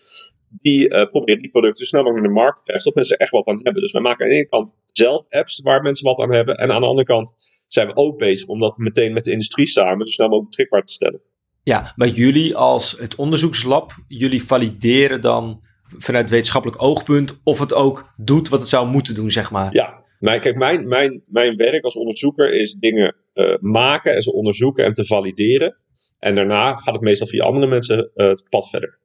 [0.50, 3.16] die uh, proberen die producten zo snel mogelijk in de markt te krijgen, zodat mensen
[3.16, 3.82] er echt wat aan hebben.
[3.82, 6.72] Dus wij maken aan de ene kant zelf apps waar mensen wat aan hebben, en
[6.72, 7.36] aan de andere kant
[7.68, 10.84] zijn we ook bezig om dat meteen met de industrie samen zo snel mogelijk beschikbaar
[10.86, 11.22] te stellen.
[11.64, 15.66] Ja, maar jullie als het onderzoekslab, jullie valideren dan
[15.98, 19.74] vanuit wetenschappelijk oogpunt of het ook doet wat het zou moeten doen, zeg maar.
[19.74, 24.34] Ja, maar kijk, mijn, mijn, mijn werk als onderzoeker is dingen uh, maken en ze
[24.34, 25.78] onderzoeken en te valideren.
[26.20, 29.00] En daarna gaat het meestal via andere mensen uh, het pad verder.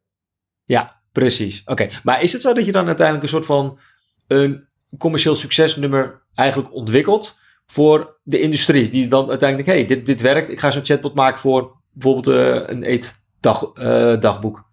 [0.65, 1.62] Ja, Precies.
[1.64, 1.88] Oké.
[2.03, 3.79] Maar is het zo dat je dan uiteindelijk een soort van
[4.27, 4.66] een
[4.98, 8.88] commercieel succesnummer eigenlijk ontwikkelt voor de industrie?
[8.88, 10.51] Die dan uiteindelijk, hé, hey, dit, dit werkt.
[10.51, 14.57] Ik ga zo'n chatbot maken voor bijvoorbeeld uh, een eetdagboek.
[14.57, 14.72] Uh,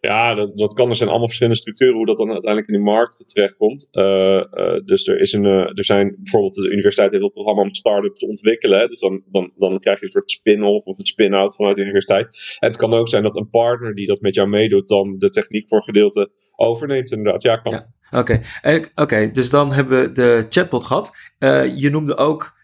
[0.00, 0.88] ja, dat, dat kan.
[0.88, 3.88] Er zijn allemaal verschillende structuren hoe dat dan uiteindelijk in de markt terechtkomt.
[3.92, 7.62] Uh, uh, dus er, is een, uh, er zijn bijvoorbeeld de universiteit heeft een programma
[7.62, 8.78] om start-ups te ontwikkelen.
[8.78, 8.86] Hè?
[8.86, 12.56] Dus dan, dan, dan krijg je een soort spin-off of een spin-out vanuit de universiteit.
[12.58, 15.30] En het kan ook zijn dat een partner die dat met jou meedoet, dan de
[15.30, 17.10] techniek voor gedeelte overneemt.
[17.10, 17.72] Inderdaad, ja, kan.
[17.72, 17.92] Ja.
[18.18, 18.90] Oké, okay.
[18.94, 21.12] okay, dus dan hebben we de chatbot gehad.
[21.76, 22.60] je noemde ook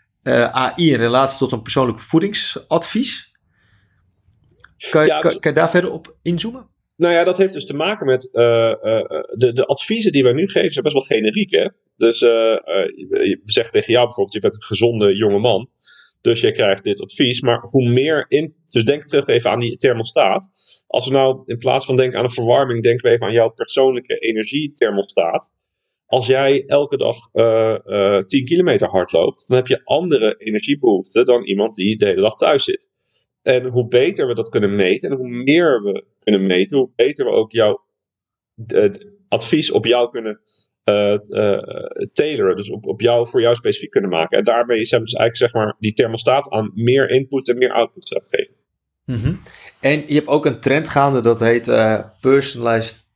[0.53, 3.37] AI in relatie tot een persoonlijk voedingsadvies.
[4.91, 6.69] Kan, ja, kan, kan je daar verder op inzoomen?
[6.99, 9.03] Nou ja, dat heeft dus te maken met uh, uh,
[9.37, 11.51] de, de adviezen die wij nu geven zijn best wel generiek.
[11.51, 11.67] Hè?
[11.97, 15.71] Dus uh, we zeggen tegen jou bijvoorbeeld, je bent een gezonde jonge man.
[16.21, 17.41] Dus je krijgt dit advies.
[17.41, 18.55] Maar hoe meer in.
[18.67, 20.49] Dus denk terug even aan die thermostaat.
[20.87, 23.49] Als we nou in plaats van denken aan een verwarming, denken we even aan jouw
[23.51, 25.51] persoonlijke energiethermostaat.
[26.07, 31.45] Als jij elke dag uh, 10 kilometer hard loopt, dan heb je andere energiebehoeften dan
[31.45, 32.89] iemand die de hele dag thuis zit.
[33.43, 37.25] En hoe beter we dat kunnen meten en hoe meer we kunnen meten, hoe beter
[37.25, 37.85] we ook jouw
[39.29, 40.41] advies op jou kunnen
[40.85, 41.19] uh,
[42.13, 42.57] tailoren.
[42.57, 44.39] Dus op, op jou, voor jou specifiek kunnen maken.
[44.39, 47.73] En daarmee zijn we dus eigenlijk zeg maar, die thermostaat aan meer input en meer
[47.73, 48.55] output te geven.
[49.05, 49.41] Mm
[49.81, 53.07] En je hebt ook een trend gaande dat heet uh, personalized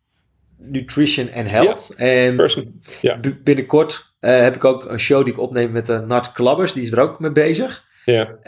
[0.57, 1.95] nutrition and health.
[1.97, 3.21] Ja, en person, ja.
[3.45, 6.73] binnenkort heb ik ook een show die ik opneem met de Nart Klabbers.
[6.73, 7.85] Die is er ook mee bezig.
[8.05, 8.39] Ja.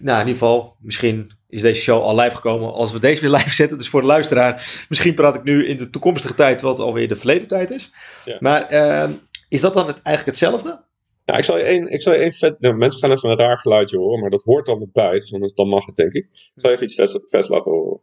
[0.00, 3.20] Ehm, nou, in ieder geval, misschien is deze show al live gekomen als we deze
[3.20, 3.78] weer live zetten.
[3.78, 7.16] Dus voor de luisteraar, misschien praat ik nu in de toekomstige tijd wat alweer de
[7.16, 7.92] verleden tijd is.
[8.24, 8.36] Ja.
[8.40, 9.10] Maar uh,
[9.48, 10.84] is dat dan het, eigenlijk hetzelfde?
[11.24, 12.60] Ja, ik zal je één, ik zal je één vet.
[12.60, 15.18] Nou, mensen gaan even een raar geluidje horen, maar dat hoort dan erbij.
[15.18, 16.24] Dus dan, dan mag het, denk ik.
[16.32, 18.00] Ik zal even iets vets, vets laten horen.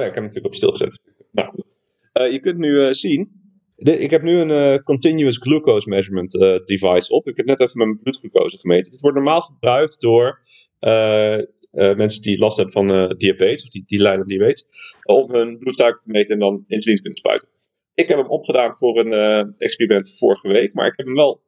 [0.00, 1.00] ik heb hem natuurlijk op stilgezet.
[1.30, 1.64] Nou,
[2.12, 3.43] uh, je kunt nu uh, zien.
[3.84, 6.32] Ik heb nu een uh, continuous glucose measurement
[6.64, 7.28] device op.
[7.28, 8.90] Ik heb net even mijn bloedglucose gemeten.
[8.90, 10.40] Dit wordt normaal gebruikt door
[11.70, 14.66] mensen die last hebben van diabetes, of die, die lijden aan diabetes,
[15.02, 17.48] om hun bloedsuiker te meten en dan insuline te kunnen spuiten.
[17.94, 21.42] Ik heb hem opgedaan voor een experiment vorige week, maar ik heb hem wel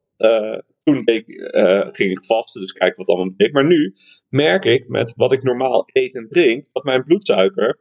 [0.81, 3.53] toen uh, ging ik vasten, dus kijk wat allemaal deed.
[3.53, 3.94] Maar nu
[4.29, 7.79] merk ik met wat ik normaal eet en drink, dat mijn bloedsuiker,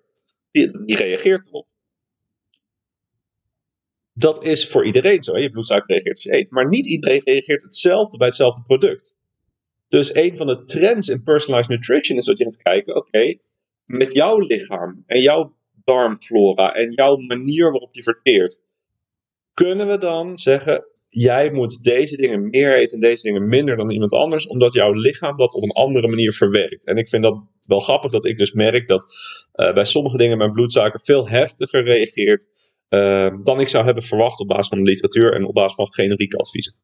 [0.52, 1.68] die, die reageert erop.
[4.18, 5.38] Dat is voor iedereen zo.
[5.38, 6.52] Je bloedsuiker reageert als je eet.
[6.52, 9.16] Maar niet iedereen reageert hetzelfde bij hetzelfde product.
[9.88, 13.38] Dus een van de trends in personalized nutrition is dat je gaat kijken, oké,
[13.86, 18.62] met jouw lichaam en jouw darmflora en jouw manier waarop je verteert,
[19.54, 23.90] kunnen we dan zeggen, jij moet deze dingen meer eten en deze dingen minder dan
[23.90, 26.86] iemand anders, omdat jouw lichaam dat op een andere manier verwerkt.
[26.86, 29.06] En ik vind dat wel grappig dat ik dus merk dat
[29.56, 32.48] uh, bij sommige dingen mijn bloedsuiker veel heftiger reageert
[33.42, 36.38] dan ik zou hebben verwacht op basis van de literatuur en op basis van generieke
[36.38, 36.76] adviezen.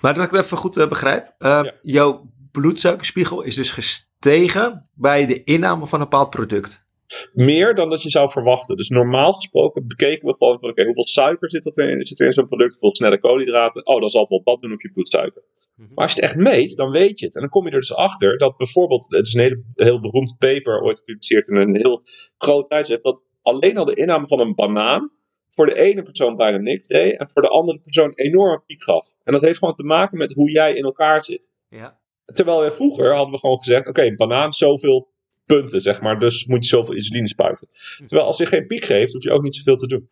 [0.00, 1.34] Maar dat ik het even goed uh, begrijp.
[1.38, 1.74] Ja.
[1.82, 6.84] Jouw bloedsuikerspiegel is dus gestegen bij de inname van een bepaald product.
[7.32, 8.76] Meer dan dat je zou verwachten.
[8.76, 12.26] Dus normaal gesproken bekeken we gewoon van oké, hoeveel suiker zit, dat in, zit er
[12.26, 13.86] in zo'n product, hoeveel snelle koolhydraten.
[13.86, 15.42] Oh, dan zal het wel wat doen op je bloedsuiker.
[15.76, 15.88] Mhm.
[15.94, 17.34] Maar als je het echt meet, dan weet je het.
[17.34, 20.38] En dan kom je er dus achter dat bijvoorbeeld, het is een hele, heel beroemd
[20.38, 22.02] paper ooit gepubliceerd in een heel
[22.38, 25.10] groot tijdschrift, dat alleen al de inname van een banaan
[25.56, 29.14] voor de ene persoon bijna niks deed en voor de andere persoon enorme piek gaf.
[29.24, 31.50] En dat heeft gewoon te maken met hoe jij in elkaar zit.
[31.68, 31.98] Ja.
[32.24, 35.08] Terwijl we vroeger hadden we gewoon gezegd, oké, een banaan zoveel
[35.46, 36.18] punten, zeg maar.
[36.18, 37.68] Dus moet je zoveel insuline spuiten.
[37.96, 40.08] Terwijl als je geen piek geeft, hoef je ook niet zoveel te doen.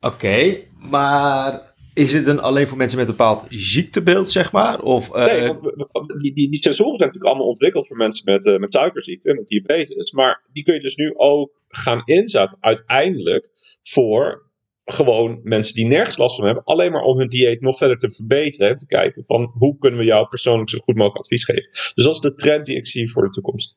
[0.00, 4.80] Oké, maar is het dan alleen voor mensen met een bepaald ziektebeeld, zeg maar?
[4.80, 5.24] Of, uh...
[5.24, 5.52] Nee,
[5.92, 9.30] want die, die, die sensoren zijn natuurlijk allemaal ontwikkeld voor mensen met, uh, met suikerziekte
[9.30, 10.12] en met diabetes.
[10.12, 13.50] Maar die kun je dus nu ook gaan inzetten uiteindelijk
[13.82, 14.50] voor
[14.84, 18.10] gewoon mensen die nergens last van hebben, alleen maar om hun dieet nog verder te
[18.10, 21.70] verbeteren en te kijken van hoe kunnen we jou persoonlijk zo goed mogelijk advies geven.
[21.70, 23.76] Dus dat is de trend die ik zie voor de toekomst.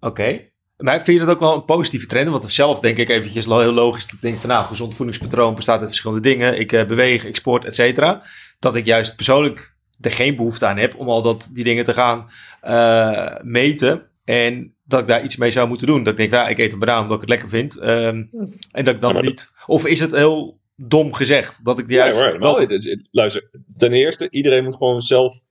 [0.00, 0.52] Oké.
[0.76, 2.28] Maar vind je dat ook wel een positieve trend?
[2.28, 4.12] Want zelf denk ik eventjes heel logisch.
[4.12, 6.60] Ik denk van nou, gezond voedingspatroon bestaat uit verschillende dingen.
[6.60, 8.22] Ik uh, beweeg, ik sport, et cetera.
[8.58, 11.92] Dat ik juist persoonlijk er geen behoefte aan heb om al dat, die dingen te
[11.92, 12.28] gaan
[12.64, 14.02] uh, meten.
[14.24, 16.02] En dat ik daar iets mee zou moeten doen.
[16.02, 17.76] Dat ik denk, ja, ik eet een banaan omdat ik het lekker vind.
[17.82, 18.30] Um,
[18.70, 19.50] en dat ik dan niet...
[19.66, 21.64] Of is het heel dom gezegd?
[21.64, 22.20] Dat ik juist...
[22.20, 22.66] Ja, wel...
[23.10, 25.42] Luister, ten eerste, iedereen moet gewoon zelf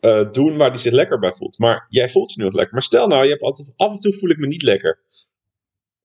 [0.00, 1.58] uh, doen waar hij zich lekker bij voelt.
[1.58, 2.74] Maar jij voelt je nu nog lekker.
[2.74, 5.02] Maar stel nou, je hebt altijd, af en toe voel ik me niet lekker.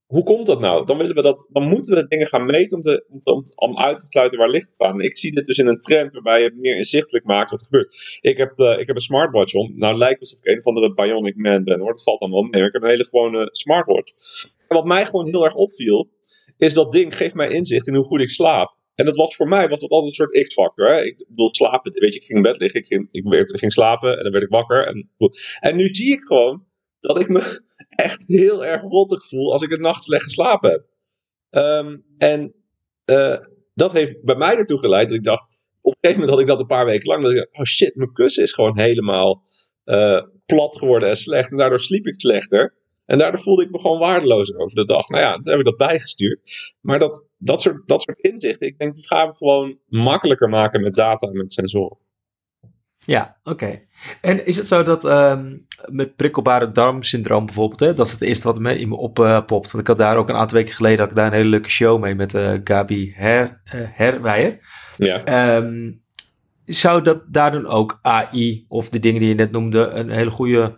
[0.06, 0.86] Hoe komt dat nou?
[0.86, 3.77] Dan, willen we dat, dan moeten we dingen gaan meten om, te, om, te, om,
[3.77, 5.01] uit te sluiten waar licht gaat.
[5.01, 8.17] ik zie dit dus in een trend waarbij je meer inzichtelijk maakt wat er gebeurt.
[8.21, 9.73] Ik heb, uh, ik heb een smartwatch om.
[9.75, 11.89] Nou lijkt alsof ik een of andere bionic man ben hoor.
[11.89, 12.63] Dat valt dan wel mee.
[12.63, 14.13] Ik heb een hele gewone smartwatch.
[14.67, 16.10] En wat mij gewoon heel erg opviel,
[16.58, 18.75] is dat ding geeft mij inzicht in hoe goed ik slaap.
[18.95, 21.06] En dat was voor mij was altijd een soort X-factor.
[21.06, 21.91] Ik bedoel, slapen.
[21.93, 24.32] Weet je, ik ging in bed liggen, ik ging, ik, werd, ging slapen en dan
[24.32, 24.88] werd ik wakker.
[24.88, 25.10] En,
[25.60, 26.65] en nu zie ik gewoon
[26.99, 30.86] dat ik me echt heel erg rottig voel als ik een nacht slecht geslapen heb.
[31.49, 32.53] Um, en
[33.06, 33.38] uh,
[33.73, 36.47] dat heeft bij mij ertoe geleid dat ik dacht, op een gegeven moment had ik
[36.47, 39.43] dat een paar weken lang, dat ik dacht, oh shit, mijn kussen is gewoon helemaal
[39.86, 41.51] uh, plat geworden en slecht.
[41.51, 42.75] En daardoor sliep ik slechter.
[43.06, 45.08] En daardoor voelde ik me gewoon waardeloos over de dag.
[45.08, 46.74] Nou ja, toen heb ik dat bijgestuurd.
[46.82, 50.82] Maar dat, dat, soort, dat soort inzichten, ik denk, die gaan we gewoon makkelijker maken
[50.82, 51.98] met data en met sensoren.
[53.06, 53.82] Ja, oké.
[54.22, 58.48] En is het zo dat um, met prikkelbare darmsyndroom bijvoorbeeld, hè, dat is het eerste
[58.48, 59.68] wat me in me oppopt.
[59.68, 61.50] Uh, want ik had daar ook een aantal weken geleden had ik daar een hele
[61.50, 64.60] leuke show mee met uh, Gabi Her, uh, Herwijer.
[64.98, 65.56] Ja.
[65.56, 66.02] Um,
[66.66, 70.32] zou dat daar dan ook AI of de dingen die je net noemde een hele
[70.32, 70.78] goede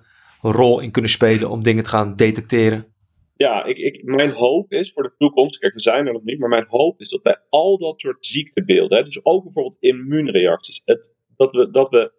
[0.51, 2.93] rol in kunnen spelen om dingen te gaan detecteren?
[3.35, 6.39] Ja, ik, ik, mijn hoop is voor de toekomst, kijk, we zijn er nog niet,
[6.39, 10.81] maar mijn hoop is dat bij al dat soort ziektebeelden, hè, dus ook bijvoorbeeld immuunreacties,
[10.85, 12.13] het, dat we, dat we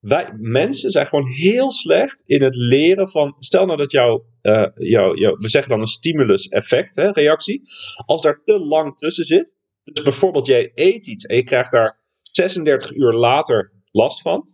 [0.00, 3.36] wij, mensen zijn gewoon heel slecht in het leren van.
[3.38, 4.24] Stel nou dat jouw,
[4.74, 7.60] jou, jou, we zeggen dan een stimulus-effect, reactie.
[8.06, 9.54] Als daar te lang tussen zit.
[9.84, 14.48] Dus bijvoorbeeld, jij eet iets en je krijgt daar 36 uur later last van.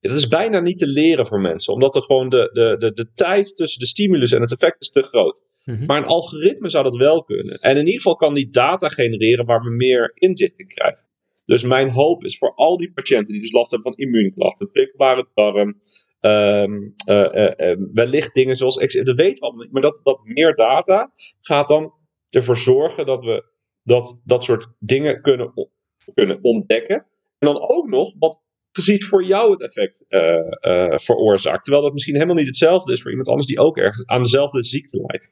[0.00, 3.12] Dat is bijna niet te leren voor mensen, omdat er gewoon de, de, de, de
[3.14, 5.42] tijd tussen de stimulus en het effect is te groot.
[5.64, 5.86] Mhm.
[5.86, 7.54] Maar een algoritme zou dat wel kunnen.
[7.54, 11.04] En in ieder geval kan die data genereren waar we meer inzicht in krijgen.
[11.44, 15.28] Dus mijn hoop is voor al die patiënten die dus last hebben van immuunklachten, prikbare
[15.34, 15.80] darm,
[16.20, 20.54] um, uh, uh, wellicht dingen zoals, dat weten we allemaal niet, maar dat, dat meer
[20.54, 21.92] data gaat dan
[22.30, 23.44] ervoor zorgen dat we
[23.82, 25.70] dat, dat soort dingen kunnen,
[26.14, 26.96] kunnen ontdekken.
[27.38, 31.64] En dan ook nog wat precies voor jou het effect uh, uh, veroorzaakt.
[31.64, 34.64] Terwijl dat misschien helemaal niet hetzelfde is voor iemand anders die ook ergens aan dezelfde
[34.64, 35.30] ziekte lijdt.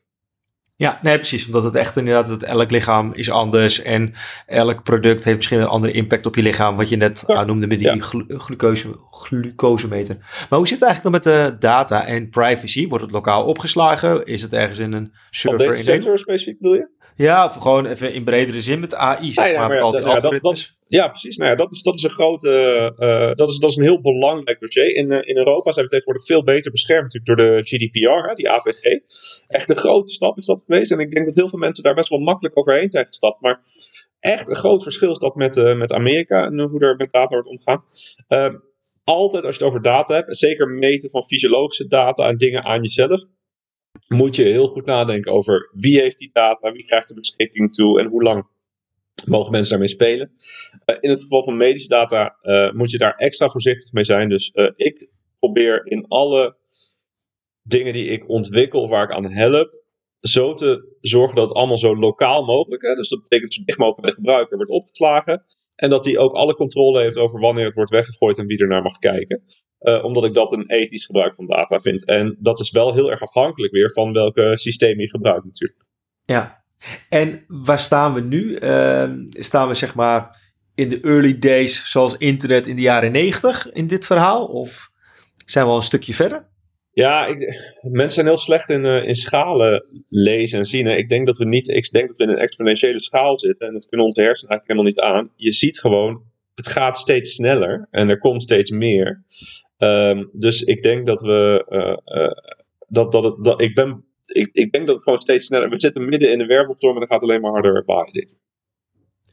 [0.77, 1.47] Ja, nee, precies.
[1.47, 4.15] Omdat het echt inderdaad, dat elk lichaam is anders en
[4.47, 6.77] elk product heeft misschien een andere impact op je lichaam.
[6.77, 7.97] Wat je net noemde met die ja.
[8.29, 10.17] glucose, glucosemeter.
[10.19, 12.89] Maar hoe zit het eigenlijk dan met de data en privacy?
[12.89, 14.27] Wordt het lokaal opgeslagen?
[14.27, 15.67] Is het ergens in een server?
[15.67, 16.89] Op deze sensor specifiek bedoel je?
[17.19, 19.75] Ja, of gewoon even in bredere zin met AI, zeg maar.
[19.75, 21.37] ja, ja, dat, dat, ja, precies.
[21.37, 22.51] Nou ja, dat is, dat is een grote,
[22.99, 24.95] uh, dat, is, dat is een heel belangrijk dossier.
[24.95, 28.35] In, uh, in Europa zijn we tegenwoordig veel beter beschermd natuurlijk door de GDPR, hè,
[28.35, 28.83] die AVG.
[29.47, 30.91] Echt een grote stap is dat geweest.
[30.91, 33.41] En ik denk dat heel veel mensen daar best wel makkelijk overheen zijn gestapt.
[33.41, 33.61] Maar
[34.21, 37.35] echt een groot verschil is dat met, uh, met Amerika en hoe er met data
[37.35, 37.85] wordt omgegaan.
[38.29, 38.55] Ehm,
[39.05, 42.83] altijd als je het over data hebt, zeker meten van fysiologische data en dingen aan
[42.83, 43.25] jezelf,
[44.07, 48.01] moet je heel goed nadenken over wie heeft die data, wie krijgt de beschikking toe
[48.01, 48.47] en hoe lang
[49.27, 50.31] mogen mensen daarmee spelen.
[50.87, 54.29] Uh, in het geval van medische data uh, moet je daar extra voorzichtig mee zijn.
[54.29, 55.09] Dus uh, ik
[55.39, 56.57] probeer in alle
[57.63, 59.83] dingen die ik ontwikkel of waar ik aan help,
[60.21, 62.95] zo te zorgen dat het allemaal zo lokaal mogelijk is.
[62.95, 65.45] Dus dat betekent zo dicht mogelijk bij de gebruiker wordt opgeslagen.
[65.75, 68.69] En dat hij ook alle controle heeft over wanneer het wordt weggegooid en wie er
[68.69, 69.43] naar mag kijken.
[69.81, 72.05] Uh, omdat ik dat een ethisch gebruik van data vind.
[72.05, 75.85] En dat is wel heel erg afhankelijk weer van welke systeem je gebruikt natuurlijk.
[76.25, 76.65] Ja,
[77.09, 78.59] en waar staan we nu?
[78.61, 80.37] Uh, staan we zeg maar
[80.75, 84.47] in de early days zoals internet in de jaren negentig in dit verhaal?
[84.47, 84.91] Of
[85.45, 86.47] zijn we al een stukje verder?
[86.93, 87.39] Ja, ik,
[87.83, 90.87] mensen zijn heel slecht in, uh, in schalen lezen en zien.
[90.87, 90.97] Hè.
[90.97, 93.67] Ik denk dat we niet, ik denk dat we in een exponentiële schaal zitten.
[93.67, 95.33] En dat kunnen onze hersenen eigenlijk helemaal niet aan.
[95.37, 96.23] Je ziet gewoon,
[96.59, 99.25] het gaat steeds sneller en er komt steeds meer.
[99.79, 101.67] Um, dus ik denk dat we.
[101.69, 102.31] Uh, uh,
[102.89, 105.69] dat, dat, het, dat, ik, ben, ik, ik denk dat het gewoon steeds sneller.
[105.69, 108.29] We zitten midden in een wervelstorm en dat gaat alleen maar harder waaien.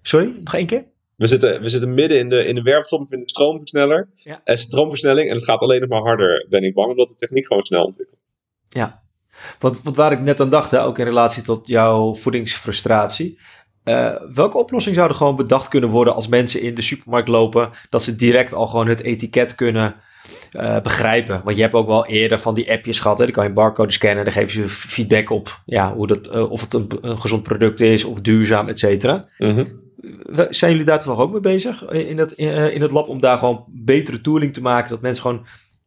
[0.01, 0.85] Sorry, nog één keer?
[1.15, 4.09] We zitten, we zitten midden in de, in de wervelstorm in de stroomversneller.
[4.15, 4.41] Ja.
[4.43, 5.29] En stroomversnelling.
[5.29, 7.83] En het gaat alleen nog maar harder, ben ik bang, omdat de techniek gewoon snel
[7.83, 8.19] ontwikkelt.
[8.69, 9.03] Ja,
[9.59, 13.39] want, want waar ik net aan dacht, hè, ook in relatie tot jouw voedingsfrustratie.
[13.85, 17.69] Uh, welke oplossing zou er gewoon bedacht kunnen worden als mensen in de supermarkt lopen,
[17.89, 19.95] dat ze direct al gewoon het etiket kunnen
[20.51, 21.41] uh, begrijpen?
[21.43, 23.23] Want je hebt ook wel eerder van die appjes gehad, hè?
[23.23, 26.51] dan kan je een barcode scannen, dan geven ze feedback op ja, hoe dat, uh,
[26.51, 29.25] of het een, een, gezond product is of duurzaam, et cetera.
[29.37, 29.83] -hmm.
[30.49, 33.63] Zijn jullie daar toch ook mee bezig in het, in het lab om daar gewoon
[33.67, 35.45] betere tooling te maken, dat mensen gewoon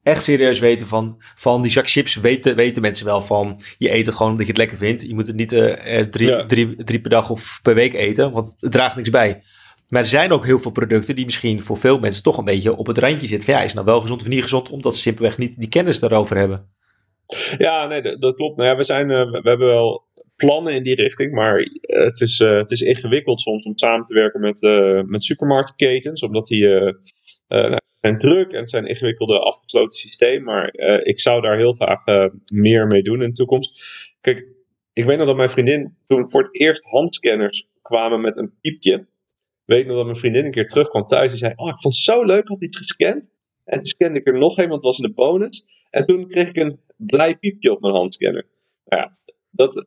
[0.09, 4.07] echt serieus weten van, van die zak chips, weten, weten mensen wel van, je eet
[4.07, 5.03] het gewoon omdat je het lekker vindt.
[5.03, 6.47] Je moet het niet uh, drie, ja.
[6.47, 9.42] drie, drie per dag of per week eten, want het draagt niks bij.
[9.88, 12.77] Maar er zijn ook heel veel producten die misschien voor veel mensen toch een beetje
[12.77, 13.49] op het randje zitten.
[13.49, 16.01] Van ja, is nou wel gezond of niet gezond, omdat ze simpelweg niet die kennis
[16.01, 16.68] daarover hebben.
[17.59, 18.57] Ja, nee, dat, dat klopt.
[18.57, 22.40] Nou ja, we, zijn, uh, we hebben wel plannen in die richting, maar het, is,
[22.40, 24.61] uh, het is ingewikkeld soms om samen te werken met,
[25.07, 26.66] met supermarktketens, omdat die
[27.48, 32.30] nou, zijn druk en het zijn ingewikkelde afgesloten systeem, maar ik zou daar heel graag
[32.52, 33.82] meer mee doen in de toekomst.
[34.20, 34.46] Kijk,
[34.92, 39.06] ik weet nog dat mijn vriendin toen voor het eerst handscanners kwamen met een piepje
[39.68, 42.02] weet nog dat mijn vriendin een keer terugkwam thuis en zei: Oh, ik vond het
[42.02, 43.30] zo leuk, had iets gescand.
[43.64, 45.66] En toen scande ik er nog een, want was in de bonus.
[45.90, 48.46] En toen kreeg ik een blij piepje op mijn handscanner.
[48.84, 49.16] Nou ja,
[49.50, 49.87] dat,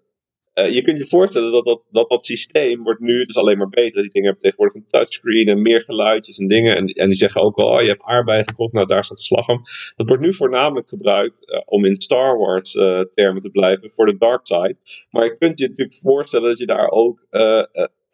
[0.55, 3.69] uh, je kunt je voorstellen dat dat, dat dat systeem wordt nu dus alleen maar
[3.69, 4.01] beter.
[4.01, 6.75] Die dingen hebben tegenwoordig een touchscreen en meer geluidjes en dingen.
[6.75, 9.23] En, en die zeggen ook wel, oh, je hebt aardbei gekocht, nou daar staat de
[9.23, 9.61] slag om.
[9.95, 14.05] Dat wordt nu voornamelijk gebruikt uh, om in Star Wars uh, termen te blijven voor
[14.05, 14.75] de dark side.
[15.09, 17.25] Maar je kunt je natuurlijk voorstellen dat je daar ook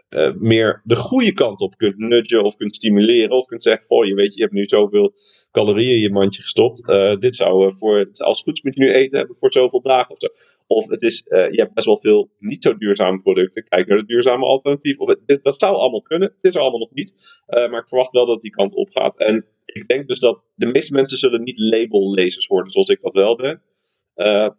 [0.10, 3.38] uh, meer de goede kant op kunt nudgen of kunt stimuleren.
[3.38, 5.14] Of kunt zeggen, goh, je weet, je hebt nu zoveel
[5.52, 6.90] calorieën in je mandje gestopt.
[6.90, 9.82] Uh, dit zou voor, als het goed is moet je nu eten hebben voor zoveel
[9.82, 10.28] dagen of zo.
[10.68, 13.64] Of het is, je hebt best wel veel niet zo duurzame producten.
[13.64, 14.98] Kijk naar de duurzame alternatief.
[14.98, 16.32] Of het, dat zou allemaal kunnen.
[16.34, 17.14] Het is er allemaal nog niet.
[17.48, 19.18] maar ik verwacht wel dat die kant op gaat.
[19.18, 23.14] En ik denk dus dat de meeste mensen zullen niet labellezers worden zoals ik dat
[23.14, 23.62] wel ben.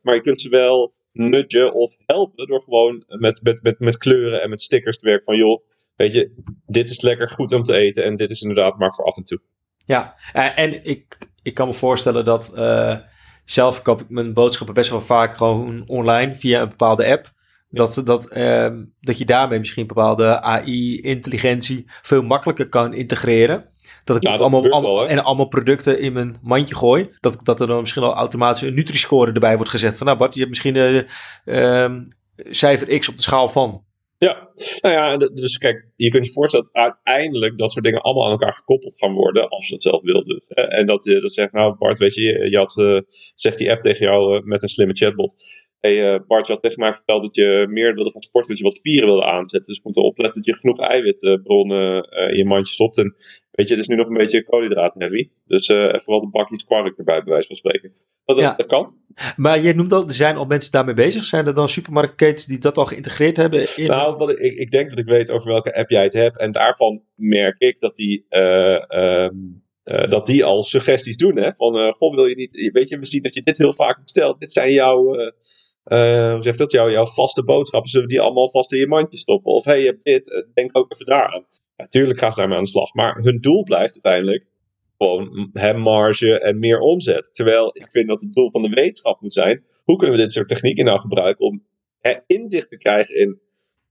[0.03, 4.43] maar je kunt ze wel nudgen of helpen door gewoon met, met, met, met kleuren
[4.43, 5.63] en met stickers te werken van joh,
[5.97, 6.33] weet je,
[6.67, 9.25] dit is lekker goed om te eten en dit is inderdaad maar voor af en
[9.25, 9.41] toe.
[9.87, 12.97] Ja, en ik, ik kan me voorstellen dat uh,
[13.45, 17.33] zelf koop ik mijn boodschappen best wel vaak gewoon online via een bepaalde app.
[17.71, 18.69] Dat, dat, uh,
[19.01, 23.65] dat je daarmee misschien bepaalde AI-intelligentie veel makkelijker kan integreren.
[24.09, 27.11] Dat ik ja, dat allemaal, allemaal en allemaal producten in mijn mandje gooi.
[27.21, 29.97] Dat, dat er dan misschien al automatisch een Nutri-score erbij wordt gezet.
[29.97, 31.05] Van nou Bart, je hebt misschien
[31.45, 32.01] uh,
[32.51, 33.87] cijfer X op de schaal van.
[34.19, 34.49] Ja,
[34.81, 38.31] nou ja, dus kijk, je kunt je voorstellen dat uiteindelijk dat soort dingen allemaal aan
[38.31, 40.25] elkaar gekoppeld gaan worden, als je dat zelf wil.
[40.25, 43.01] Dus, En dat dat zegt, nou Bart, weet je, je had, uh,
[43.35, 45.35] zegt die app tegen jou uh, met een slimme chatbot,
[45.81, 48.59] hey, uh, Bart, je had tegen mij verteld dat je meer wilde gaan sporten, dat
[48.59, 49.73] je wat spieren wilde aanzetten.
[49.73, 52.99] Dus je moet opletten dat je genoeg eiwitbronnen uh, in je mandje stopt.
[52.99, 53.15] En
[53.51, 55.29] weet je, het is nu nog een beetje koolhydraat heavy.
[55.47, 57.93] Dus uh, even wat een bakje kwark erbij, bij wijze van spreken.
[58.25, 58.55] Dat, ja.
[58.57, 58.97] dat kan.
[59.37, 61.23] Maar jij noemt al, er zijn al mensen daarmee bezig.
[61.23, 63.77] Zijn er dan supermarktketens die dat al geïntegreerd hebben?
[63.77, 63.87] In...
[63.87, 66.39] Nou, wat ik, ik denk dat ik weet over welke app jij het hebt.
[66.39, 68.27] En daarvan merk ik dat die...
[68.29, 71.37] Um, uh, dat die al suggesties doen.
[71.37, 71.53] Hè?
[71.53, 74.03] Van, uh, goh, wil je niet, weet je, we zien dat je dit heel vaak
[74.03, 74.41] bestelt.
[74.41, 75.15] Dit zijn jouw,
[75.89, 77.91] uh, hoe zeg dat, jouw, jouw vaste boodschappen.
[77.91, 79.53] Zullen we die allemaal vast in je mandje stoppen?
[79.53, 81.47] Of hey, je hebt dit, denk ook even daar aan.
[81.77, 82.95] Natuurlijk gaan ze daarmee aan de slag.
[82.95, 84.47] Maar hun doel blijft uiteindelijk
[84.99, 87.31] gewoon hè, marge en meer omzet.
[87.33, 89.65] Terwijl ik vind dat het doel van de wetenschap moet zijn.
[89.85, 91.65] Hoe kunnen we dit soort technieken nou gebruiken om
[92.01, 93.41] hè, inzicht te krijgen in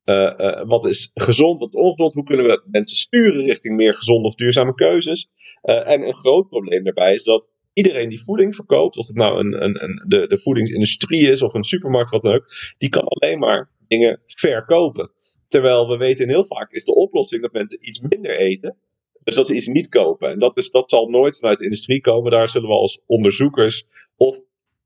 [0.05, 2.13] uh, wat is gezond, wat ongezond?
[2.13, 5.29] Hoe kunnen we mensen sturen richting meer gezonde of duurzame keuzes?
[5.61, 9.63] En een groot probleem daarbij is dat iedereen die voeding verkoopt, of het nou een,
[9.63, 12.45] een, een, de, de voedingsindustrie is of een supermarkt, wat dan ook,
[12.77, 15.11] die kan alleen maar dingen verkopen.
[15.47, 18.77] Terwijl we weten heel vaak is de oplossing dat mensen iets minder eten.
[19.23, 20.29] Dus dat ze iets niet kopen.
[20.29, 22.31] En dat, is, dat zal nooit vanuit de industrie komen.
[22.31, 24.37] Daar zullen we als onderzoekers of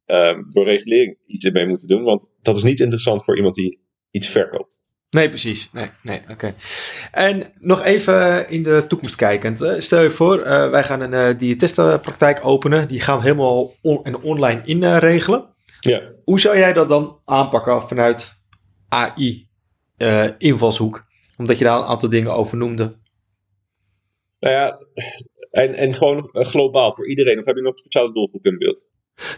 [0.06, 2.04] um, door regulering iets mee moeten doen.
[2.04, 3.80] Want dat is niet interessant voor iemand die
[4.12, 4.81] iets verkoopt.
[5.12, 5.70] Nee, precies.
[5.72, 6.56] Nee, nee, oké.
[7.12, 9.58] En nog even in de toekomst kijkend.
[9.78, 12.88] Stel je voor, uh, wij gaan een uh, diëtistenpraktijk openen.
[12.88, 15.40] Die gaan we helemaal on en online inregelen.
[15.40, 16.02] Uh, ja.
[16.24, 18.34] Hoe zou jij dat dan aanpakken vanuit
[18.88, 19.48] AI
[19.98, 21.06] uh, invalshoek?
[21.38, 23.00] Omdat je daar een aantal dingen over noemde.
[24.40, 24.80] Nou ja,
[25.52, 27.38] en, en gewoon globaal voor iedereen.
[27.40, 28.88] Of heb je nog een speciale doelgroep in beeld?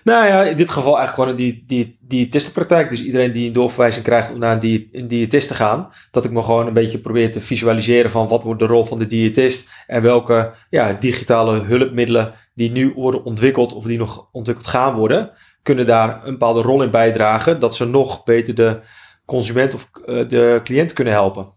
[0.04, 2.90] Nou ja, in dit geval eigenlijk gewoon een die, diëtistenpraktijk.
[2.90, 5.92] Dus iedereen die een doorverwijzing krijgt om naar een, die, diëtist te gaan.
[6.12, 8.98] Dat ik me gewoon een beetje probeer te visualiseren van wat wordt de rol van
[8.98, 9.72] de diëtist.
[9.88, 15.32] En welke ja, digitale hulpmiddelen die nu worden ontwikkeld of die nog ontwikkeld gaan worden.
[15.62, 17.60] Kunnen daar een bepaalde rol in bijdragen.
[17.60, 18.80] Dat ze nog beter de
[19.26, 21.48] consument of uh, de cliënt kunnen helpen.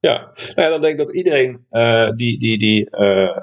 [0.00, 3.42] Ja, nou ja dan denk ik dat iedereen uh, die, die, die uh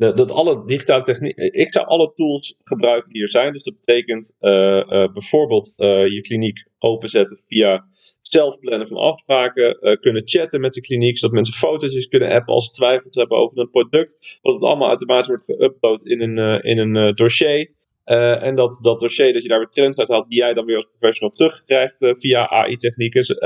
[0.00, 1.36] dat alle digitale techniek.
[1.36, 3.52] Ik zou alle tools gebruiken die er zijn.
[3.52, 7.86] Dus dat betekent uh, uh, bijvoorbeeld uh, je kliniek openzetten via
[8.20, 9.98] zelfplannen van afspraken.
[10.00, 13.58] kunnen chatten met de kliniek, zodat mensen foto's kunnen appen als ze twijfels hebben over
[13.58, 14.38] een product.
[14.42, 17.70] Dat het allemaal automatisch wordt geüpload in een, in een dossier.
[18.04, 20.76] en dat, dat dossier, dat je daar weer trends uit haalt, die jij dan weer
[20.76, 23.38] als professional terugkrijgt via AI-technieken.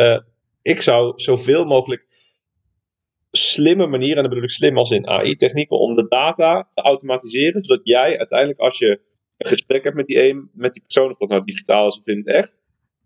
[0.63, 2.07] ik zou zoveel mogelijk
[3.37, 7.65] slimme manieren, en dan bedoel ik slim als in AI-technieken, om de data te automatiseren,
[7.65, 9.01] zodat jij uiteindelijk als je
[9.37, 12.07] een gesprek hebt met die, een, met die persoon, of dat nou digitaal is of
[12.07, 12.57] in het echt,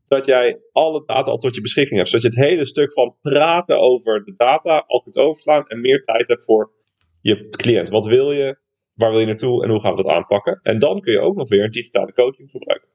[0.05, 2.11] dat jij alle data al tot je beschikking hebt.
[2.11, 6.03] Zodat je het hele stuk van praten over de data al kunt overslaan en meer
[6.03, 6.73] tijd hebt voor
[7.21, 7.89] je cliënt.
[7.89, 8.59] Wat wil je?
[8.95, 10.61] Waar wil je naartoe en hoe gaan we dat aanpakken?
[10.63, 12.89] En dan kun je ook nog weer een digitale coaching gebruiken.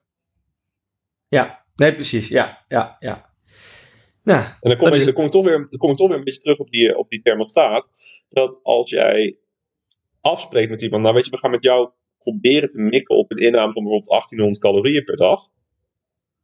[1.27, 2.27] Ja, nee, precies.
[2.27, 3.32] Ja, ja, ja.
[4.23, 6.17] Ja, en dan kom, je, dan, kom ik toch weer, dan kom ik toch weer
[6.17, 7.89] een beetje terug op die, op die thermostaat.
[8.29, 9.38] Dat als jij
[10.21, 13.38] afspreekt met iemand, nou weet je, we gaan met jou proberen te mikken op een
[13.38, 15.41] inname van bijvoorbeeld 1800 calorieën per dag.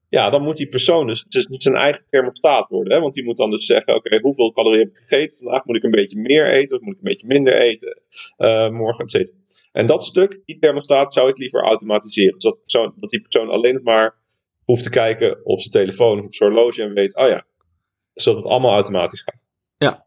[0.10, 2.94] Ja, dan moet die persoon dus, het is niet zijn eigen thermostaat worden.
[2.94, 3.00] Hè?
[3.00, 5.66] Want die moet dan dus zeggen, oké, hoeveel calorieën heb ik gegeten vandaag?
[5.66, 8.02] Moet ik een beetje meer eten of moet ik een beetje minder eten?
[8.38, 9.38] Uh, morgen, et cetera.
[9.72, 12.42] En dat stuk, die thermostaat, zou ik liever automatiseren.
[12.66, 14.18] Zodat dat die persoon alleen maar
[14.64, 17.46] hoeft te kijken op zijn telefoon of op zijn horloge en weet, oh ja,
[18.22, 19.44] zodat het allemaal automatisch gaat.
[19.78, 20.06] Ja,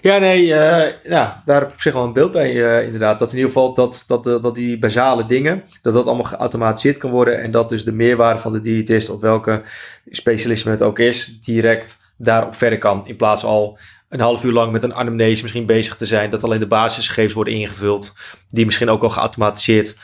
[0.00, 3.18] ja, nee, uh, ja, daar heb ik op zich wel een beeld bij, uh, inderdaad.
[3.18, 7.10] Dat in ieder geval dat, dat, dat die basale dingen, dat dat allemaal geautomatiseerd kan
[7.10, 7.42] worden.
[7.42, 9.62] En dat dus de meerwaarde van de diëtist, of welke
[10.10, 13.06] specialisme het ook is, direct daarop verder kan.
[13.06, 16.30] In plaats van al een half uur lang met een anamnese misschien bezig te zijn.
[16.30, 18.12] Dat alleen de basisgegevens worden ingevuld,
[18.48, 19.96] die misschien ook al geautomatiseerd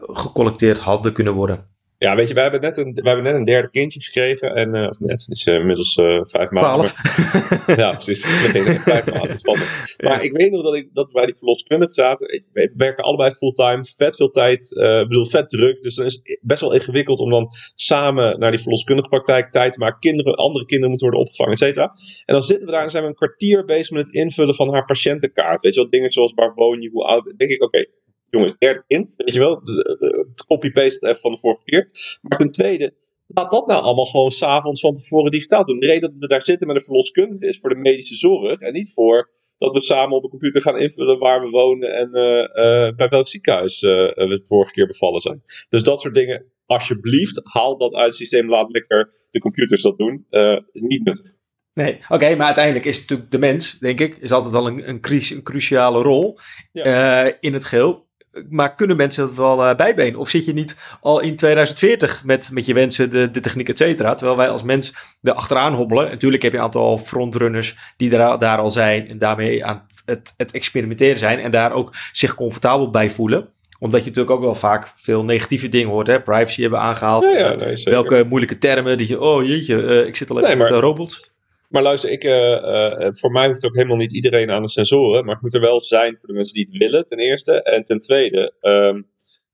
[0.00, 1.71] gecollecteerd hadden kunnen worden.
[2.02, 4.54] Ja, weet je, wij hebben net een, wij hebben net een derde kindje gekregen.
[4.54, 6.86] En, uh, of net, is uh, inmiddels uh, vijf maanden.
[6.86, 7.76] Twaalf.
[7.76, 8.24] ja, precies.
[8.24, 9.36] vijf maanden.
[10.06, 12.42] Maar ik weet nog dat, ik, dat we bij die verloskundige zaten.
[12.52, 14.70] We werken allebei fulltime, vet veel tijd.
[14.70, 15.82] Ik bedoel, vet druk.
[15.82, 19.72] Dus dan is het best wel ingewikkeld om dan samen naar die verloskundige praktijk tijd
[19.72, 20.00] te maken.
[20.00, 21.92] Kinderen, andere kinderen moeten worden opgevangen, et cetera.
[22.24, 24.72] En dan zitten we daar en zijn we een kwartier bezig met het invullen van
[24.72, 25.62] haar patiëntenkaart.
[25.62, 27.32] Weet je wel, dingen zoals waar woon je, hoe oud.
[27.36, 27.84] Denk ik, oké,
[28.32, 29.60] jongens, derde kind, weet je wel.
[29.62, 31.90] Eh, copy-paste even van de vorige keer.
[32.22, 32.94] Maar ten tweede,
[33.26, 35.80] laat dat nou allemaal gewoon s'avonds van tevoren digitaal doen.
[35.80, 38.72] De reden dat we daar zitten met een verloskundige is voor de medische zorg en
[38.72, 42.38] niet voor dat we samen op de computer gaan invullen waar we wonen en uh,
[42.38, 45.42] uh, bij welk ziekenhuis we de vorige keer bevallen zijn.
[45.68, 48.48] Dus dat soort dingen, alsjeblieft, haal dat uit het systeem.
[48.48, 50.26] Laat lekker de computers dat doen.
[50.72, 51.34] niet nuttig.
[51.74, 55.00] Nee, oké, maar uiteindelijk is natuurlijk de mens, denk ik, is altijd al een, een,
[55.00, 56.38] cru een cruciale rol
[56.72, 57.40] ja.
[57.40, 58.10] in het geheel
[58.48, 60.20] maar kunnen mensen het wel uh, bijbenen?
[60.20, 63.78] Of zit je niet al in 2040 met, met je wensen, de, de techniek, et
[63.78, 64.14] cetera?
[64.14, 66.10] Terwijl wij als mens er achteraan hobbelen.
[66.10, 70.34] Natuurlijk heb je een aantal frontrunners die daar, daar al zijn en daarmee aan het,
[70.36, 74.54] het experimenteren zijn en daar ook zich comfortabel bij voelen omdat je natuurlijk ook wel
[74.54, 76.06] vaak veel negatieve dingen hoort.
[76.06, 76.20] Hè?
[76.20, 77.24] Privacy hebben aangehaald.
[77.24, 78.98] Ja, nee, welke moeilijke termen.
[78.98, 81.31] Die je, oh jeetje, uh, ik zit alleen nee, met de robots.
[81.72, 85.24] Maar luister, ik, uh, uh, voor mij hoeft ook helemaal niet iedereen aan de sensoren.
[85.24, 87.62] Maar het moet er wel zijn voor de mensen die het willen, ten eerste.
[87.62, 89.06] En ten tweede, um,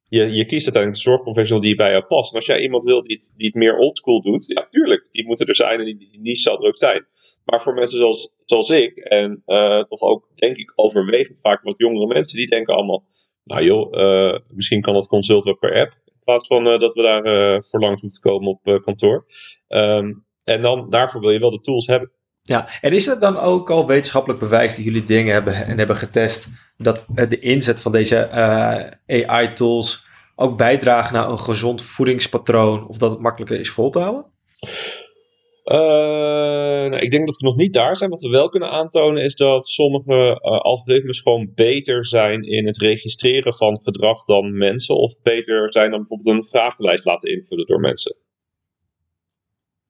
[0.09, 2.31] je, je kiest uiteindelijk de zorgprofessional die bij jou past.
[2.31, 5.27] En als jij iemand wil die het, die het meer oldschool doet, ja, tuurlijk, die
[5.27, 7.07] moeten er zijn en die, die niche zal er ook zijn.
[7.45, 9.43] Maar voor mensen zoals, zoals ik, en
[9.89, 13.05] toch ook, denk ik, overwegend vaak wat jongere mensen, die denken allemaal,
[13.45, 15.93] nou joh, misschien kan dat consult wel per app.
[16.05, 19.27] In plaats van dat we daar voor lang hoeven komen op kantoor.
[19.69, 22.11] Um, en dan, daarvoor wil je wel de tools hebben.
[22.43, 25.97] Ja, en is er dan ook al wetenschappelijk bewijs dat jullie dingen hebben en hebben
[25.97, 32.89] getest dat de inzet van deze uh, eh, AI-tools ook bijdragen naar een gezond voedingspatroon
[32.89, 34.27] of dat het makkelijker is vol te houden?
[35.65, 35.77] Uh,
[36.91, 38.11] nou, ik denk dat we nog niet daar zijn.
[38.11, 42.79] Wat we wel kunnen aantonen is dat sommige uh, algoritmes gewoon beter zijn in het
[42.79, 44.97] registreren van gedrag dan mensen.
[44.97, 48.17] Of beter zijn dan bijvoorbeeld een vragenlijst laten invullen door mensen.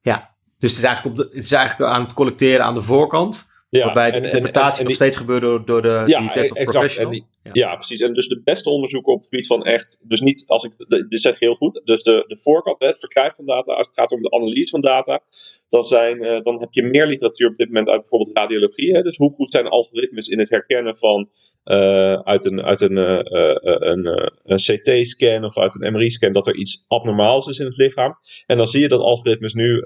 [0.00, 2.82] Ja, dus het is eigenlijk, op de, het is eigenlijk aan het collecteren aan de
[2.82, 3.46] voorkant.
[3.70, 7.10] Ja, waarbij de interpretatie nog steeds gebeurt door, door de ja, die test exact, professional.
[7.10, 7.74] Die, ja.
[7.74, 8.00] precies.
[8.00, 10.72] En dus de beste onderzoeken op het gebied van echt, dus niet als ik,
[11.08, 14.12] dit zeg heel goed, dus de, de voorkant, het verkrijgen van data, als het gaat
[14.12, 15.20] om de analyse van data,
[15.68, 18.94] dan, zijn, uh, dan heb je meer literatuur op dit moment uit bijvoorbeeld radiologie.
[18.94, 19.02] Hè?
[19.02, 21.28] Dus hoe goed zijn algoritmes in het herkennen van
[21.64, 23.20] uh, uit een, uit een, uh,
[23.62, 28.14] een, een CT-scan of uit een MRI-scan dat er iets abnormaals is in het lichaam.
[28.46, 29.82] En dan zie je dat algoritmes nu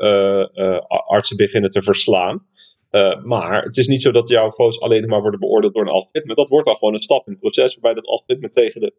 [0.86, 2.46] artsen beginnen te verslaan.
[2.92, 5.92] Uh, maar het is niet zo dat jouw foto's alleen maar worden beoordeeld door een
[5.92, 6.34] algoritme.
[6.34, 8.94] Dat wordt dan gewoon een stap in het proces waarbij dat algoritme tegen de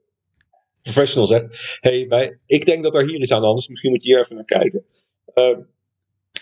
[0.82, 4.04] professional zegt: hey, ik denk dat er hier iets aan de hand is, misschien moet
[4.04, 4.86] je hier even naar kijken.
[5.36, 5.58] Uh,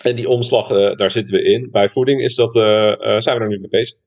[0.01, 1.71] en die omslag, uh, daar zitten we in.
[1.71, 3.97] Bij voeding is dat, zijn we er nu mee bezig.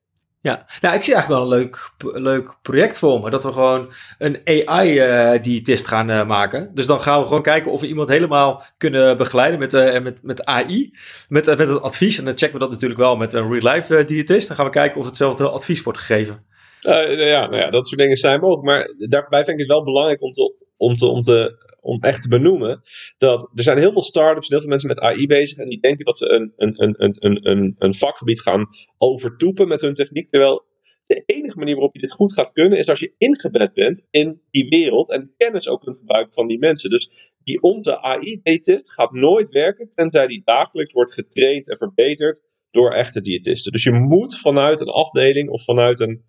[0.44, 1.90] Ja, nou, ik zie eigenlijk wel een leuk,
[2.22, 3.30] leuk project voor me.
[3.30, 6.70] Dat we gewoon een AI-diëtist uh, gaan uh, maken.
[6.74, 10.22] Dus dan gaan we gewoon kijken of we iemand helemaal kunnen begeleiden met, uh, met,
[10.22, 10.90] met AI.
[11.28, 12.18] Met, met het advies.
[12.18, 14.48] En dan checken we dat natuurlijk wel met een real-life diëtist.
[14.48, 16.44] Dan gaan we kijken of hetzelfde advies wordt gegeven.
[16.80, 18.66] ja, nou ja, dat soort dingen zijn mogelijk.
[18.66, 20.52] Maar daarbij vind ik het wel belangrijk om te,
[20.84, 22.80] om te, om te om echt te benoemen,
[23.18, 26.04] dat er zijn heel veel startups heel veel mensen met AI bezig en die denken
[26.04, 28.66] dat ze een, een, een, een, een, een vakgebied gaan
[28.98, 30.64] overtoepen met hun techniek, terwijl
[31.06, 34.40] de enige manier waarop je dit goed gaat kunnen is als je ingebed bent in
[34.50, 36.90] die wereld en kennis ook kunt gebruiken van die mensen.
[36.90, 42.92] Dus die onte AI-diëtist gaat nooit werken tenzij die dagelijks wordt getraind en verbeterd door
[42.92, 43.72] echte diëtisten.
[43.72, 46.24] Dus je moet vanuit een afdeling of vanuit een,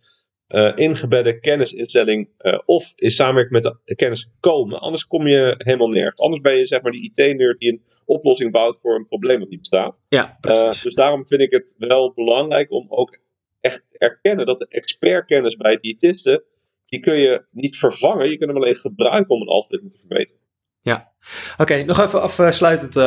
[0.48, 4.80] uh, ingebedde kennisinstelling uh, of in samenwerking met de kennis komen.
[4.80, 6.20] Anders kom je helemaal nergens.
[6.20, 9.50] Anders ben je zeg maar die IT-nerd die een oplossing bouwt voor een probleem dat
[9.50, 10.02] niet bestaat.
[10.10, 10.78] Ja, precies.
[10.78, 13.20] Uh, dus daarom vind ik het wel belangrijk om ook
[13.60, 16.44] echt te erkennen dat de expertkennis bij diëtisten,
[16.86, 18.30] die kun je niet vervangen.
[18.30, 20.40] Je kunt hem alleen gebruiken om een algoritme te verbeteren.
[20.82, 21.12] Ja,
[21.58, 21.84] oké.
[21.84, 22.98] nog even afsluitend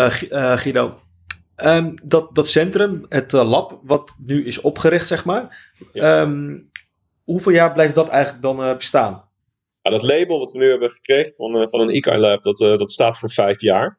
[0.60, 0.98] Guido.
[1.64, 5.72] Um, dat, dat centrum, het lab, wat nu is opgericht, zeg maar.
[5.92, 6.20] Ja.
[6.20, 6.67] Um,
[7.30, 9.24] hoeveel jaar blijft dat eigenlijk dan uh, bestaan?
[9.82, 12.60] Ja, dat label wat we nu hebben gekregen van, uh, van een ICAI Lab, dat,
[12.60, 13.98] uh, dat staat voor vijf jaar.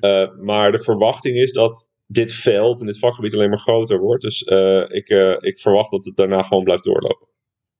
[0.00, 0.44] Hm.
[0.44, 4.22] maar de verwachting is dat dit veld en dit vakgebied alleen maar groter wordt.
[4.22, 4.42] Dus
[4.88, 5.08] ik,
[5.40, 7.28] ik verwacht dat het daarna gewoon blijft doorlopen.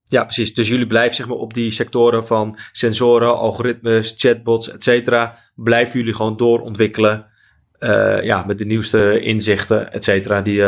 [0.05, 0.55] Ja, precies.
[0.55, 5.98] Dus jullie blijven zeg maar, op die sectoren van sensoren, algoritmes, chatbots, et cetera, blijven
[5.98, 7.26] jullie gewoon doorontwikkelen.
[8.22, 10.62] ja, met de nieuwste inzichten, et cetera, die,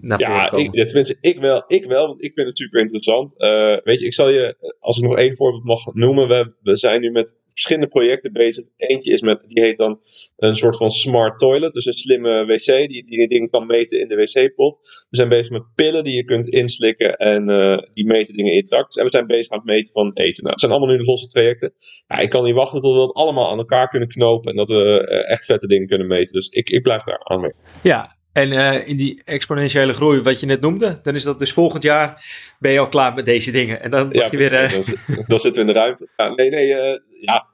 [0.00, 3.34] ja, ik, tenminste, ik wel, ik wel, want ik vind het super interessant.
[3.38, 6.76] Uh, weet je, ik zal je, als ik nog één voorbeeld mag noemen, we, we
[6.76, 8.64] zijn nu met verschillende projecten bezig.
[8.76, 10.00] Eentje is met, die heet dan
[10.36, 14.08] een soort van smart toilet, dus een slimme wc die, die dingen kan meten in
[14.08, 14.78] de wc-pot.
[15.10, 18.56] We zijn bezig met pillen die je kunt inslikken en uh, die meten dingen in
[18.56, 18.96] je tracts.
[18.96, 20.42] En we zijn bezig aan het meten van eten.
[20.42, 21.72] Nou, het zijn allemaal nu de losse trajecten.
[22.06, 24.68] Ja, ik kan niet wachten tot we dat allemaal aan elkaar kunnen knopen en dat
[24.68, 26.34] we uh, echt vette dingen kunnen meten.
[26.34, 27.52] Dus ik, ik blijf daar aan mee.
[27.82, 31.52] Ja, en eh, in die exponentiële groei, wat je net noemde, dan is dat dus
[31.52, 32.24] volgend jaar
[32.58, 33.80] ben je al klaar met deze dingen.
[33.82, 34.54] En dan ja, moet je weer.
[34.54, 34.72] Eh,
[35.26, 36.08] dan, zitten we in de ruimte.
[36.16, 36.74] Ja, nee, nee.
[36.74, 37.48] Eh, ja,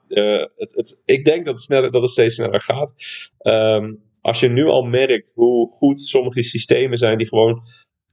[0.55, 2.93] het, het, ik denk dat het, sneller, dat het steeds sneller gaat.
[3.37, 7.63] Ehm, als je nu al merkt hoe goed sommige systemen zijn die gewoon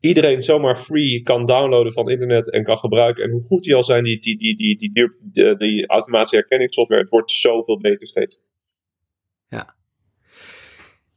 [0.00, 3.24] iedereen zomaar free kan downloaden van internet en kan gebruiken.
[3.24, 7.00] En hoe goed die al zijn, die, die, die, die, die, die, die automatische herkenningssoftware.
[7.00, 8.40] Het wordt zoveel beter steeds.
[9.48, 9.74] Ja,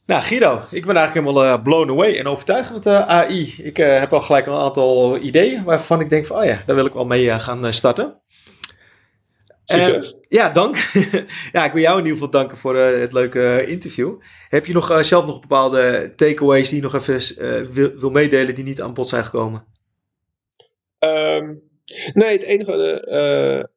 [0.06, 3.54] nou, Guido, ik ben eigenlijk helemaal uh, blown away en overtuigd met uh, AI.
[3.58, 6.76] Ik uh, heb al gelijk een aantal ideeën waarvan ik denk van, oh ja, daar
[6.76, 8.22] wil ik wel mee gaan starten.
[9.66, 10.18] Succes.
[10.28, 10.76] ja, dank.
[11.54, 14.22] ja, ik wil jou in ieder geval danken voor het leuke interview.
[14.50, 18.64] Heb je nog zelf nog bepaalde takeaways die je nog even wil, wil meedelen die
[18.64, 19.66] niet aan bod zijn gekomen?
[21.00, 21.62] Um,
[22.14, 23.70] nee, het enige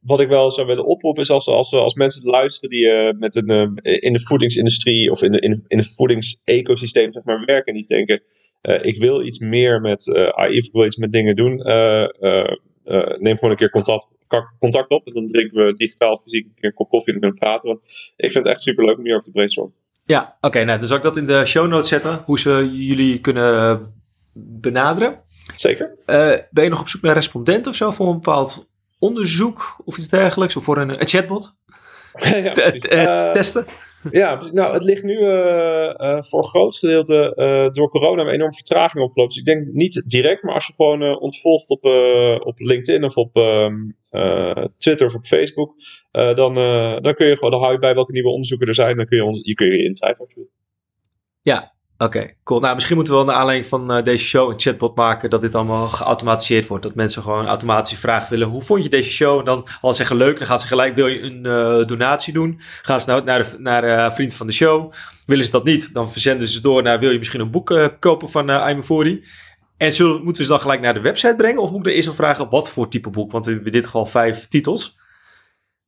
[0.00, 3.36] wat ik wel zou willen oproepen is als, als, als mensen luisteren die uh, met
[3.36, 7.66] een, uh, in de voedingsindustrie of in, de, in, in het voedingsecosysteem zeg maar, werken.
[7.66, 8.22] En die denken,
[8.62, 11.56] uh, ik wil iets meer met AI, ik wil iets met dingen doen.
[13.18, 14.06] neem gewoon een keer contact,
[14.58, 17.38] contact op en dan drinken we digitaal, fysiek een keer een kop koffie en kunnen
[17.38, 17.68] praten.
[17.68, 17.84] Want
[18.16, 19.74] ik vind het echt super leuk om hierover te brainstormen.
[20.04, 20.64] Ja, oké.
[20.64, 23.80] nou, dan zal ik dat in de show notes zetten, hoe ze jullie kunnen
[24.60, 25.20] benaderen.
[25.54, 25.98] Zeker.
[26.50, 28.69] ben je nog op zoek naar respondenten of zo voor een bepaald
[29.00, 30.56] onderzoek of iets dergelijks?
[30.56, 31.56] Of voor een, een chatbot?
[32.22, 33.66] ja, uh, testen?
[34.10, 39.04] Ja, nou, het ligt nu uh, uh, voor groot gedeelte door corona een enorme vertraging
[39.04, 39.34] opgelopen.
[39.34, 41.84] Dus ik denk niet direct, maar als je gewoon ontvolgt op,
[42.44, 43.74] op LinkedIn of op ehm,
[44.76, 45.74] Twitter of op Facebook,
[46.10, 46.54] dan,
[47.02, 49.24] dan kun je gewoon, dan hou je bij welke nieuwe onderzoeken er zijn, dan kun
[49.24, 50.28] je je, kun je inschrijven.
[51.42, 52.60] Ja, Oké, cool.
[52.60, 55.40] Nou, misschien moeten we wel naar aanleiding van uh, deze show een chatbot maken dat
[55.40, 56.82] dit allemaal geautomatiseerd wordt.
[56.82, 59.38] Dat mensen gewoon automatisch vragen willen, hoe vond je deze show?
[59.38, 62.60] En dan al zeggen leuk, dan gaan ze gelijk, wil je een uh, donatie doen?
[62.82, 64.92] Gaan ze nou naar, de, naar uh, vriend van de show.
[65.26, 68.28] Willen ze dat niet, dan verzenden ze door naar, wil je misschien een boek kopen
[68.28, 69.24] van uh, Aimofori?
[69.76, 71.62] En zullen, moeten we ze dan gelijk naar de website brengen?
[71.62, 73.32] Of moet ik er eerst wel vragen, wat voor type boek?
[73.32, 74.98] Want we hebben dit gewoon vijf titels.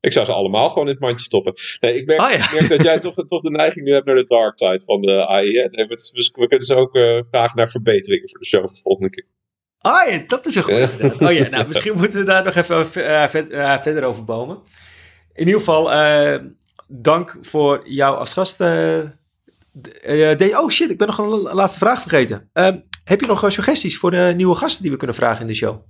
[0.03, 1.53] Ik zou ze allemaal gewoon in het mandje stoppen.
[1.81, 2.21] Nee, ik merk,
[2.53, 5.27] merk dat jij toch, toch de neiging nu hebt naar de dark side van de
[5.27, 5.69] AI.
[5.71, 8.81] Nee, dus we kunnen ze ook uh, vragen naar verbeteringen voor de show voor de
[8.81, 9.27] volgende keer.
[9.79, 11.21] Ah ja, dat is een goed.
[11.21, 14.59] oh ja, nou misschien moeten we daar nog even uh, uh, verder over bomen.
[15.33, 15.91] In ieder geval,
[16.89, 18.61] dank voor jou als gast.
[18.61, 19.09] oh
[20.69, 22.49] shit, ik ben nog een laatste vraag vergeten.
[22.53, 25.55] Ehm, heb je nog suggesties voor de nieuwe gasten die we kunnen vragen in de
[25.55, 25.83] show?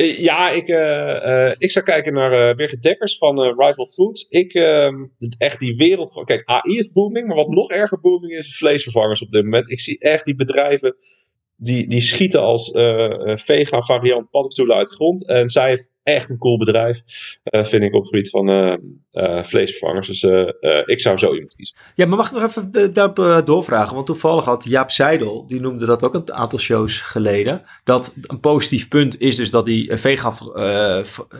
[0.00, 4.28] Eh, ja, ik, uh, uh, ik zou kijken naar Birgit Dekkers van Rival Foods.
[4.28, 5.06] Ik, ehm,
[5.38, 6.24] echt die wereld van.
[6.24, 9.70] Kijk, AI is booming, maar wat nog erger booming is, vleesvervangers op dit moment.
[9.70, 10.96] Ik zie echt die bedrijven
[11.56, 12.70] die, die schieten als
[13.44, 15.26] vega variant paddenstoelen uit de grond.
[15.26, 17.02] En zij heeft echt een cool bedrijf,
[17.44, 20.06] uh, vind ik, op het gebied van uh, vleesvervangers.
[20.06, 20.22] Dus
[20.84, 21.76] ik zou zo iemand kiezen.
[21.94, 23.94] Ja, maar mag ik nog even daarop doorvragen?
[23.94, 27.62] Want toevallig had Jaap Seidel, die noemde dat ook een aantal shows geleden.
[27.84, 30.32] Dat een positief punt is dus dat die vega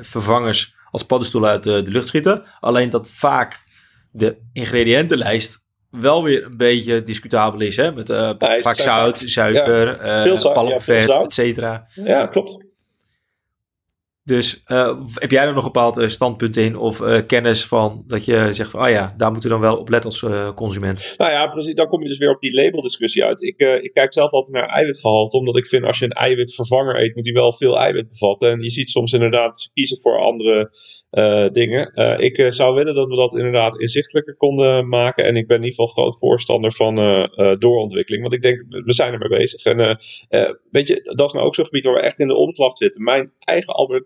[0.00, 2.42] vervangers als paddenstoelen uit de, de lucht schieten.
[2.60, 3.64] Alleen dat vaak
[4.10, 7.76] de ingrediëntenlijst wel weer een beetje discutabel is.
[7.76, 7.92] Hè?
[7.92, 10.26] Met uh, vaak zout, suiker, ja.
[10.26, 11.86] uh, palmvet, ja, et cetera.
[11.94, 12.68] Ja, klopt.
[14.30, 18.04] Dus uh, heb jij er nog een bepaald uh, standpunt in of uh, kennis van
[18.06, 21.14] dat je zegt van, ah ja, daar moeten we dan wel op letten als consument?
[21.16, 21.74] Nou ja, precies.
[21.74, 23.42] Dan kom je dus weer op die labeldiscussie uit.
[23.42, 27.14] Ik, ik kijk zelf altijd naar eiwitgehalte, omdat ik vind als je een eiwitvervanger eet,
[27.14, 28.50] moet die wel veel eiwit bevatten.
[28.50, 30.70] En je ziet soms inderdaad ze kiezen voor andere
[31.52, 31.92] dingen.
[32.18, 35.24] ik zou willen dat we dat inderdaad inzichtelijker konden maken.
[35.24, 36.94] En ik ben in ieder geval groot voorstander van
[37.58, 39.64] doorontwikkeling, want ik denk, we zijn ermee bezig.
[39.64, 39.98] En
[40.70, 43.02] weet je, dat is nou ook zo'n gebied waar we echt in de omslag zitten.
[43.02, 44.04] Mijn eigen Albert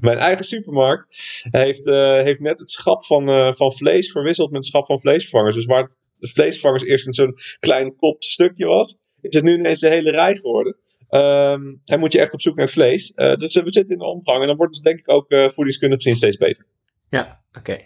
[0.00, 1.06] mijn eigen supermarkt
[1.50, 5.00] heeft, uh, heeft net het schap van, uh, van vlees verwisseld met het schap van
[5.00, 5.54] vleesvervangers.
[5.54, 9.80] Dus waar het vleesvervangers eerst in zo'n klein kop stukje was, is het nu ineens
[9.80, 10.76] de hele rij geworden.
[11.10, 13.12] Um, en moet je echt op zoek naar vlees.
[13.16, 16.02] Uh, dus we zitten in de omgang en dan wordt het denk ik ook voedingskundig
[16.02, 16.66] gezien steeds beter.
[17.10, 17.76] Ja, oké.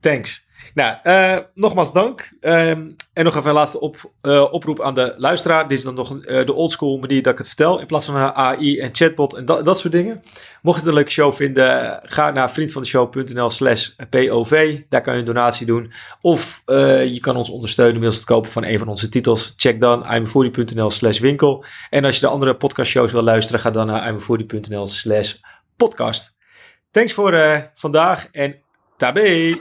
[0.00, 0.46] Thanks.
[0.74, 2.32] Nou, uh, nogmaals dank.
[2.40, 5.68] Uh, en nog even een laatste op, uh, oproep aan de luisteraar.
[5.68, 7.80] Dit is dan nog uh, de oldschool manier dat ik het vertel.
[7.80, 10.20] In plaats van AI en chatbot en dat, dat soort dingen.
[10.62, 14.80] Mocht je het een leuke show vinden, ga naar vriendvandeshow.nl slash POV.
[14.88, 15.92] Daar kan je een donatie doen.
[16.20, 19.52] Of je kan ons ondersteunen middels het kopen van een van onze titels.
[19.56, 21.64] Check dan imfoodie.nl slash winkel.
[21.90, 25.34] En als je de andere podcastshows wil luisteren, ga dan naar imfoodie.nl slash
[25.76, 26.36] podcast.
[26.90, 28.61] Thanks voor vandaag en
[29.02, 29.60] tabé!